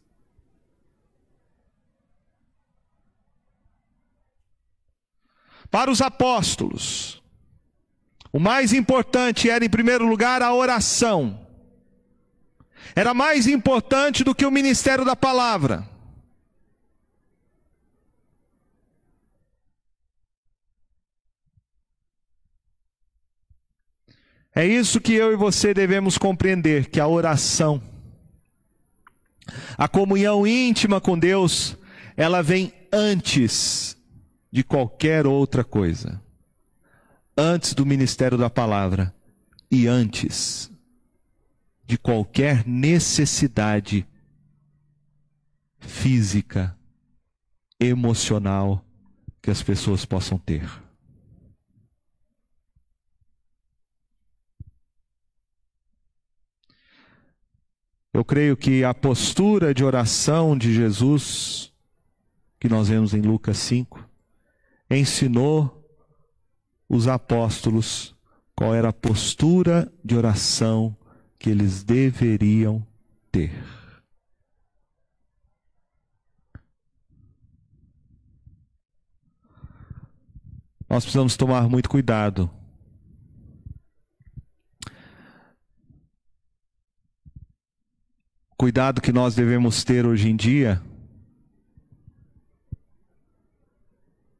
Para 5.69 5.91
os 5.91 6.01
apóstolos, 6.01 7.21
o 8.31 8.39
mais 8.39 8.73
importante 8.73 9.49
era, 9.49 9.63
em 9.63 9.69
primeiro 9.69 10.05
lugar, 10.05 10.41
a 10.41 10.53
oração. 10.53 11.47
Era 12.95 13.13
mais 13.13 13.47
importante 13.47 14.23
do 14.23 14.33
que 14.35 14.45
o 14.45 14.51
ministério 14.51 15.05
da 15.05 15.15
palavra. 15.15 15.90
É 24.53 24.65
isso 24.65 24.99
que 24.99 25.13
eu 25.13 25.31
e 25.31 25.35
você 25.35 25.73
devemos 25.73 26.17
compreender: 26.17 26.89
que 26.89 26.99
a 26.99 27.07
oração, 27.07 27.81
a 29.77 29.87
comunhão 29.87 30.45
íntima 30.45 30.99
com 30.99 31.17
Deus, 31.17 31.77
ela 32.17 32.41
vem 32.41 32.73
antes 32.91 33.97
de 34.51 34.63
qualquer 34.63 35.25
outra 35.25 35.63
coisa. 35.63 36.21
Antes 37.37 37.73
do 37.73 37.85
ministério 37.85 38.37
da 38.37 38.49
palavra 38.49 39.15
e 39.71 39.87
antes 39.87 40.69
de 41.85 41.97
qualquer 41.97 42.67
necessidade 42.67 44.05
física, 45.79 46.77
emocional 47.79 48.85
que 49.41 49.49
as 49.49 49.63
pessoas 49.63 50.05
possam 50.05 50.37
ter. 50.37 50.69
Eu 58.13 58.25
creio 58.25 58.57
que 58.57 58.83
a 58.83 58.93
postura 58.93 59.73
de 59.73 59.83
oração 59.83 60.57
de 60.57 60.73
Jesus, 60.73 61.71
que 62.59 62.67
nós 62.67 62.89
vemos 62.89 63.13
em 63.13 63.21
Lucas 63.21 63.57
5, 63.57 64.05
ensinou 64.89 65.89
os 66.89 67.07
apóstolos 67.07 68.13
qual 68.53 68.75
era 68.75 68.89
a 68.89 68.93
postura 68.93 69.91
de 70.03 70.15
oração 70.15 70.95
que 71.39 71.49
eles 71.49 71.83
deveriam 71.83 72.85
ter. 73.31 73.51
Nós 80.89 81.05
precisamos 81.05 81.37
tomar 81.37 81.69
muito 81.69 81.89
cuidado 81.89 82.51
cuidado 88.61 89.01
que 89.01 89.11
nós 89.11 89.33
devemos 89.33 89.83
ter 89.83 90.05
hoje 90.05 90.29
em 90.29 90.35
dia 90.35 90.79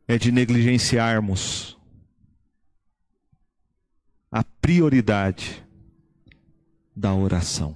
é 0.07 0.15
de 0.15 0.31
negligenciarmos 0.31 1.75
a 4.31 4.43
prioridade 4.43 5.65
da 6.95 7.15
oração. 7.15 7.75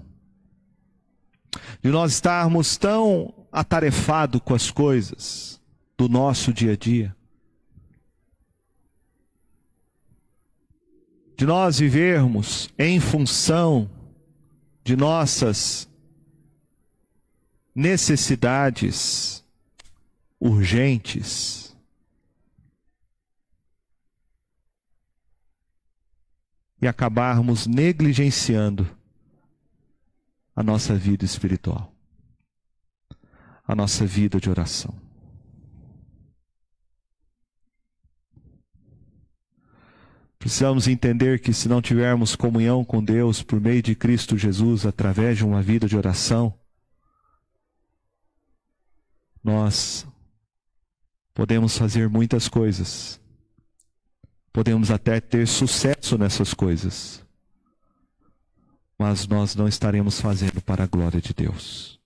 De 1.81 1.89
nós 1.89 2.13
estarmos 2.13 2.77
tão 2.77 3.47
atarefados 3.51 4.39
com 4.45 4.53
as 4.53 4.69
coisas 4.69 5.59
do 5.97 6.07
nosso 6.07 6.53
dia 6.53 6.73
a 6.73 6.77
dia. 6.77 7.15
De 11.35 11.43
nós 11.43 11.79
vivermos 11.79 12.69
em 12.77 12.99
função 12.99 13.89
de 14.83 14.95
nossas 14.95 15.89
necessidades 17.75 19.43
urgentes. 20.39 21.75
E 26.81 26.87
acabarmos 26.87 27.67
negligenciando 27.67 28.87
a 30.55 30.63
nossa 30.63 30.95
vida 30.95 31.25
espiritual, 31.25 31.93
a 33.67 33.75
nossa 33.75 34.05
vida 34.05 34.39
de 34.39 34.49
oração. 34.49 34.95
Precisamos 40.37 40.87
entender 40.87 41.39
que 41.39 41.51
se 41.51 41.67
não 41.67 41.81
tivermos 41.81 42.35
comunhão 42.35 42.85
com 42.85 43.03
Deus 43.03 43.41
por 43.41 43.59
meio 43.59 43.81
de 43.81 43.95
Cristo 43.95 44.37
Jesus 44.37 44.85
através 44.85 45.37
de 45.37 45.43
uma 45.43 45.59
vida 45.59 45.87
de 45.87 45.97
oração, 45.97 46.53
nós 49.45 50.07
podemos 51.35 51.77
fazer 51.77 52.09
muitas 52.09 52.47
coisas. 52.47 53.21
Podemos 54.51 54.89
até 54.89 55.21
ter 55.21 55.47
sucesso 55.47 56.17
nessas 56.17 56.51
coisas. 56.51 57.23
Mas 58.97 59.27
nós 59.27 59.55
não 59.55 59.67
estaremos 59.67 60.19
fazendo 60.19 60.61
para 60.61 60.85
a 60.85 60.87
glória 60.87 61.21
de 61.21 61.31
Deus. 61.31 61.99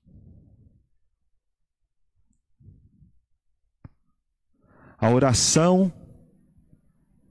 A 4.97 5.09
oração 5.09 5.93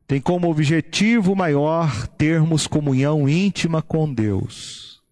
tem 0.07 0.23
como 0.23 0.51
objetivo 0.51 1.37
maior 1.37 2.07
termos 2.07 2.67
comunhão 2.67 3.29
íntima 3.29 3.83
com 3.83 4.11
Deus. 4.11 5.03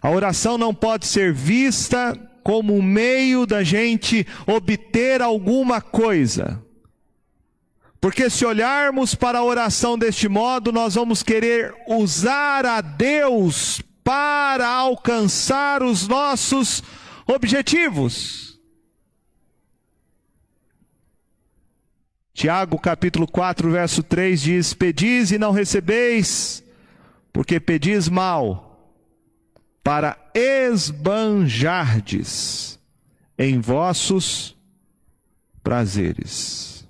A 0.00 0.10
oração 0.10 0.56
não 0.56 0.74
pode 0.74 1.06
ser 1.06 1.34
vista 1.34 2.31
como 2.42 2.80
meio 2.82 3.46
da 3.46 3.62
gente 3.62 4.26
obter 4.46 5.22
alguma 5.22 5.80
coisa. 5.80 6.62
Porque 8.00 8.28
se 8.28 8.44
olharmos 8.44 9.14
para 9.14 9.38
a 9.38 9.44
oração 9.44 9.96
deste 9.96 10.28
modo, 10.28 10.72
nós 10.72 10.96
vamos 10.96 11.22
querer 11.22 11.72
usar 11.86 12.66
a 12.66 12.80
Deus 12.80 13.80
para 14.02 14.68
alcançar 14.68 15.82
os 15.82 16.08
nossos 16.08 16.82
objetivos. 17.26 18.58
Tiago 22.34 22.78
capítulo 22.78 23.28
4, 23.28 23.70
verso 23.70 24.02
3 24.02 24.40
diz: 24.40 24.74
Pedis 24.74 25.30
e 25.30 25.38
não 25.38 25.52
recebeis, 25.52 26.64
porque 27.32 27.60
pedis 27.60 28.08
mal 28.08 28.71
para 29.82 30.16
esbanjardes 30.34 31.58
em 33.38 33.60
vossos 33.60 34.56
prazeres. 35.62 36.86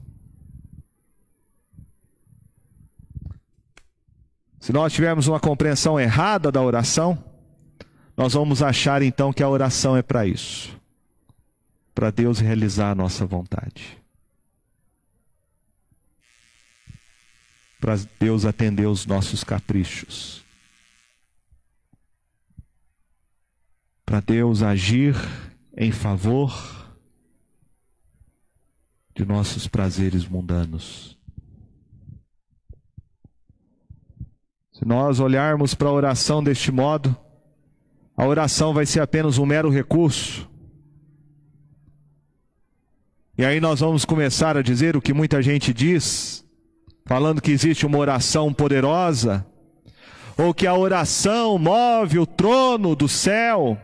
Se 4.60 4.72
nós 4.72 4.92
tivermos 4.92 5.26
uma 5.26 5.40
compreensão 5.40 5.98
errada 5.98 6.52
da 6.52 6.60
oração, 6.62 7.18
nós 8.16 8.34
vamos 8.34 8.62
achar 8.62 9.02
então 9.02 9.32
que 9.32 9.42
a 9.42 9.48
oração 9.48 9.96
é 9.96 10.02
para 10.02 10.26
isso 10.26 10.82
para 11.94 12.10
Deus 12.10 12.38
realizar 12.38 12.90
a 12.90 12.94
nossa 12.94 13.24
vontade. 13.26 13.98
Para 17.80 17.96
Deus 18.18 18.44
atender 18.44 18.86
os 18.86 19.06
nossos 19.06 19.42
caprichos. 19.42 20.41
Para 24.12 24.20
Deus 24.20 24.62
agir 24.62 25.16
em 25.74 25.90
favor 25.90 26.52
de 29.16 29.24
nossos 29.24 29.66
prazeres 29.66 30.28
mundanos. 30.28 31.16
Se 34.70 34.84
nós 34.84 35.18
olharmos 35.18 35.72
para 35.72 35.88
a 35.88 35.92
oração 35.92 36.44
deste 36.44 36.70
modo, 36.70 37.16
a 38.14 38.26
oração 38.26 38.74
vai 38.74 38.84
ser 38.84 39.00
apenas 39.00 39.38
um 39.38 39.46
mero 39.46 39.70
recurso 39.70 40.46
E 43.38 43.46
aí 43.46 43.62
nós 43.62 43.80
vamos 43.80 44.04
começar 44.04 44.58
a 44.58 44.62
dizer 44.62 44.94
o 44.94 45.00
que 45.00 45.14
muita 45.14 45.40
gente 45.40 45.72
diz, 45.72 46.44
falando 47.06 47.40
que 47.40 47.50
existe 47.50 47.86
uma 47.86 47.96
oração 47.96 48.52
poderosa, 48.52 49.46
ou 50.36 50.52
que 50.52 50.66
a 50.66 50.74
oração 50.74 51.56
move 51.56 52.18
o 52.18 52.26
trono 52.26 52.94
do 52.94 53.08
céu. 53.08 53.78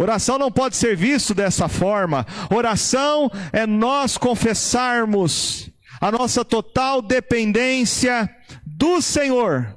Oração 0.00 0.38
não 0.38 0.50
pode 0.50 0.76
ser 0.76 0.96
visto 0.96 1.34
dessa 1.34 1.68
forma. 1.68 2.26
Oração 2.50 3.30
é 3.52 3.66
nós 3.66 4.16
confessarmos 4.16 5.68
a 6.00 6.10
nossa 6.10 6.42
total 6.42 7.02
dependência 7.02 8.26
do 8.64 9.02
Senhor. 9.02 9.76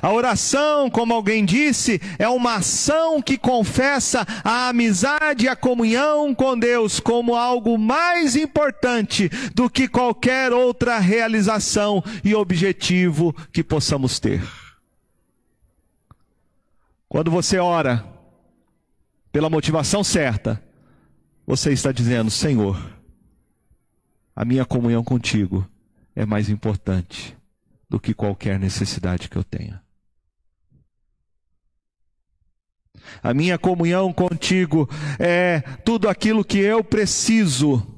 A 0.00 0.10
oração, 0.10 0.88
como 0.88 1.12
alguém 1.12 1.44
disse, 1.44 2.00
é 2.18 2.26
uma 2.26 2.54
ação 2.54 3.20
que 3.20 3.36
confessa 3.36 4.26
a 4.42 4.68
amizade 4.68 5.44
e 5.44 5.48
a 5.48 5.54
comunhão 5.54 6.34
com 6.34 6.58
Deus 6.58 6.98
como 6.98 7.36
algo 7.36 7.76
mais 7.76 8.36
importante 8.36 9.28
do 9.54 9.68
que 9.68 9.86
qualquer 9.86 10.50
outra 10.50 10.98
realização 10.98 12.02
e 12.24 12.34
objetivo 12.34 13.36
que 13.52 13.62
possamos 13.62 14.18
ter. 14.18 14.63
Quando 17.14 17.30
você 17.30 17.58
ora 17.58 18.04
pela 19.30 19.48
motivação 19.48 20.02
certa, 20.02 20.60
você 21.46 21.72
está 21.72 21.92
dizendo: 21.92 22.28
Senhor, 22.28 22.76
a 24.34 24.44
minha 24.44 24.64
comunhão 24.64 25.04
contigo 25.04 25.64
é 26.16 26.26
mais 26.26 26.48
importante 26.48 27.36
do 27.88 28.00
que 28.00 28.14
qualquer 28.14 28.58
necessidade 28.58 29.28
que 29.28 29.36
eu 29.36 29.44
tenha. 29.44 29.80
A 33.22 33.32
minha 33.32 33.58
comunhão 33.58 34.12
contigo 34.12 34.90
é 35.16 35.60
tudo 35.84 36.08
aquilo 36.08 36.44
que 36.44 36.58
eu 36.58 36.82
preciso 36.82 37.93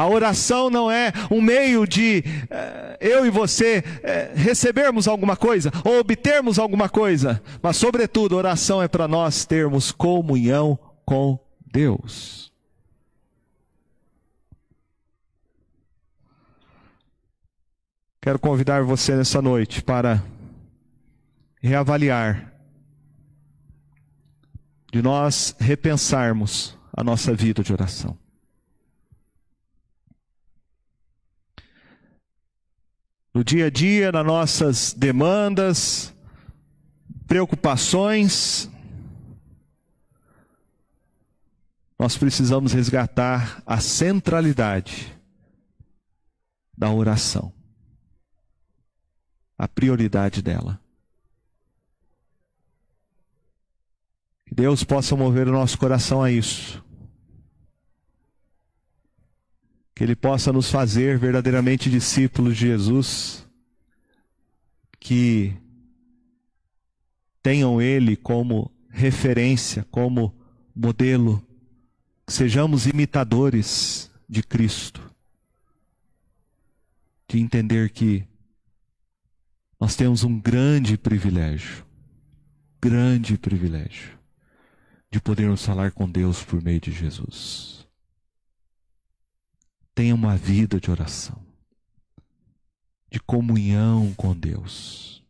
A 0.00 0.06
oração 0.06 0.70
não 0.70 0.90
é 0.90 1.12
um 1.30 1.42
meio 1.42 1.86
de 1.86 2.24
eh, 2.48 2.96
eu 3.02 3.26
e 3.26 3.30
você 3.30 3.84
eh, 4.02 4.32
recebermos 4.34 5.06
alguma 5.06 5.36
coisa 5.36 5.70
ou 5.84 6.00
obtermos 6.00 6.58
alguma 6.58 6.88
coisa, 6.88 7.42
mas, 7.62 7.76
sobretudo, 7.76 8.34
oração 8.34 8.82
é 8.82 8.88
para 8.88 9.06
nós 9.06 9.44
termos 9.44 9.92
comunhão 9.92 10.78
com 11.04 11.38
Deus. 11.70 12.50
Quero 18.22 18.38
convidar 18.38 18.82
você 18.82 19.14
nessa 19.14 19.42
noite 19.42 19.82
para 19.82 20.24
reavaliar, 21.60 22.54
de 24.90 25.02
nós 25.02 25.54
repensarmos 25.60 26.74
a 26.90 27.04
nossa 27.04 27.34
vida 27.34 27.62
de 27.62 27.70
oração. 27.70 28.19
No 33.32 33.44
dia 33.44 33.66
a 33.66 33.70
dia, 33.70 34.10
nas 34.10 34.26
nossas 34.26 34.92
demandas, 34.92 36.12
preocupações, 37.26 38.68
nós 41.98 42.16
precisamos 42.16 42.72
resgatar 42.72 43.62
a 43.64 43.78
centralidade 43.78 45.16
da 46.76 46.90
oração, 46.90 47.52
a 49.56 49.68
prioridade 49.68 50.42
dela. 50.42 50.80
Que 54.46 54.54
Deus 54.54 54.82
possa 54.82 55.14
mover 55.14 55.46
o 55.46 55.52
nosso 55.52 55.78
coração 55.78 56.22
a 56.22 56.32
isso. 56.32 56.82
Que 60.00 60.04
Ele 60.04 60.16
possa 60.16 60.50
nos 60.50 60.70
fazer 60.70 61.18
verdadeiramente 61.18 61.90
discípulos 61.90 62.56
de 62.56 62.68
Jesus, 62.68 63.46
que 64.98 65.54
tenham 67.42 67.82
Ele 67.82 68.16
como 68.16 68.72
referência, 68.88 69.86
como 69.90 70.34
modelo, 70.74 71.46
que 72.26 72.32
sejamos 72.32 72.86
imitadores 72.86 74.10
de 74.26 74.42
Cristo, 74.42 75.02
de 77.28 77.38
entender 77.38 77.90
que 77.90 78.26
nós 79.78 79.96
temos 79.96 80.24
um 80.24 80.40
grande 80.40 80.96
privilégio, 80.96 81.84
grande 82.80 83.36
privilégio, 83.36 84.18
de 85.10 85.20
podermos 85.20 85.62
falar 85.62 85.92
com 85.92 86.10
Deus 86.10 86.42
por 86.42 86.62
meio 86.62 86.80
de 86.80 86.90
Jesus 86.90 87.79
tenha 89.94 90.14
uma 90.14 90.36
vida 90.36 90.80
de 90.80 90.90
oração, 90.90 91.44
de 93.10 93.20
comunhão 93.20 94.14
com 94.14 94.34
Deus. 94.34 95.22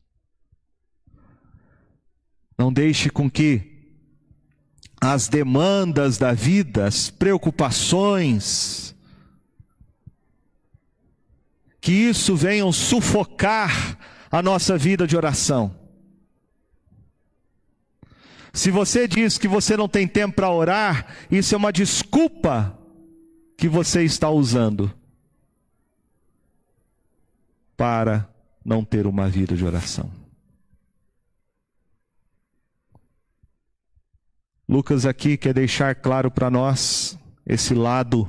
Não 2.57 2.73
deixe 2.73 3.09
com 3.09 3.31
que 3.31 3.71
as 5.01 5.29
demandas 5.29 6.19
da 6.19 6.35
vida, 6.35 6.87
as 6.87 7.09
preocupações, 7.09 8.95
que 11.81 11.93
isso 11.93 12.37
venham 12.37 12.71
sufocar 12.71 13.99
a 14.31 14.43
nossa 14.43 14.77
vida 14.77 15.07
de 15.07 15.17
oração. 15.17 15.75
Se 18.53 18.71
você 18.71 19.09
diz 19.09 19.39
que 19.39 19.49
você 19.49 19.77
não 19.77 19.89
tem 19.89 20.07
tempo 20.07 20.37
para 20.37 20.51
orar, 20.51 21.07
isso 21.31 21.55
é 21.55 21.59
uma 21.59 21.73
desculpa 21.73 22.77
que 23.61 23.69
você 23.69 24.03
está 24.03 24.31
usando 24.31 24.91
para 27.77 28.27
não 28.65 28.83
ter 28.83 29.07
uma 29.07 29.29
vida 29.29 29.55
de 29.55 29.63
oração. 29.63 30.11
Lucas 34.67 35.05
aqui 35.05 35.37
quer 35.37 35.53
deixar 35.53 35.95
claro 35.95 36.31
para 36.31 36.51
nós 36.51 37.19
esse 37.45 37.75
lado 37.75 38.27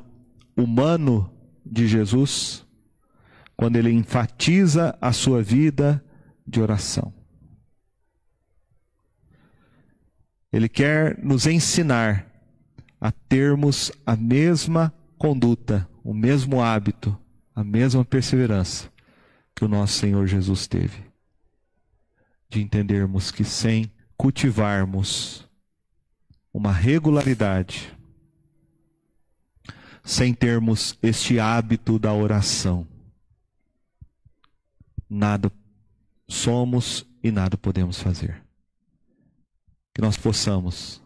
humano 0.53 1.34
de 1.65 1.88
Jesus, 1.88 2.65
quando 3.55 3.77
ele 3.77 3.89
enfatiza 3.89 4.97
a 4.99 5.13
sua 5.13 5.41
vida 5.41 6.03
de 6.45 6.59
oração. 6.59 7.13
Ele 10.51 10.67
quer 10.67 11.17
nos 11.23 11.47
ensinar 11.47 12.27
a 12.99 13.13
termos 13.13 13.93
a 14.05 14.17
mesma 14.17 14.93
conduta, 15.22 15.88
o 16.03 16.15
mesmo 16.15 16.63
hábito, 16.63 17.15
a 17.53 17.63
mesma 17.63 18.03
perseverança 18.03 18.91
que 19.53 19.63
o 19.63 19.67
nosso 19.67 19.99
Senhor 19.99 20.26
Jesus 20.26 20.65
teve. 20.65 21.03
De 22.49 22.59
entendermos 22.59 23.30
que 23.30 23.43
sem 23.43 23.91
cultivarmos 24.17 25.47
uma 26.51 26.74
regularidade, 26.74 27.95
sem 30.03 30.34
termos 30.34 30.97
este 31.03 31.39
hábito 31.39 31.99
da 31.99 32.11
oração, 32.11 32.88
nada 35.07 35.51
somos 36.28 37.05
e 37.22 37.30
nada 37.30 37.55
podemos 37.55 38.01
fazer. 38.01 38.41
Que 39.93 40.01
nós 40.01 40.17
possamos 40.17 40.99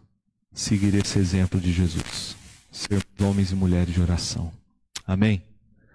seguir 0.54 0.94
esse 0.94 1.18
exemplo 1.18 1.60
de 1.60 1.70
Jesus 1.70 2.45
sermos 2.76 3.06
homens 3.20 3.50
e 3.50 3.54
mulheres 3.54 3.92
de 3.92 4.00
oração. 4.00 4.52
Amém? 5.06 5.42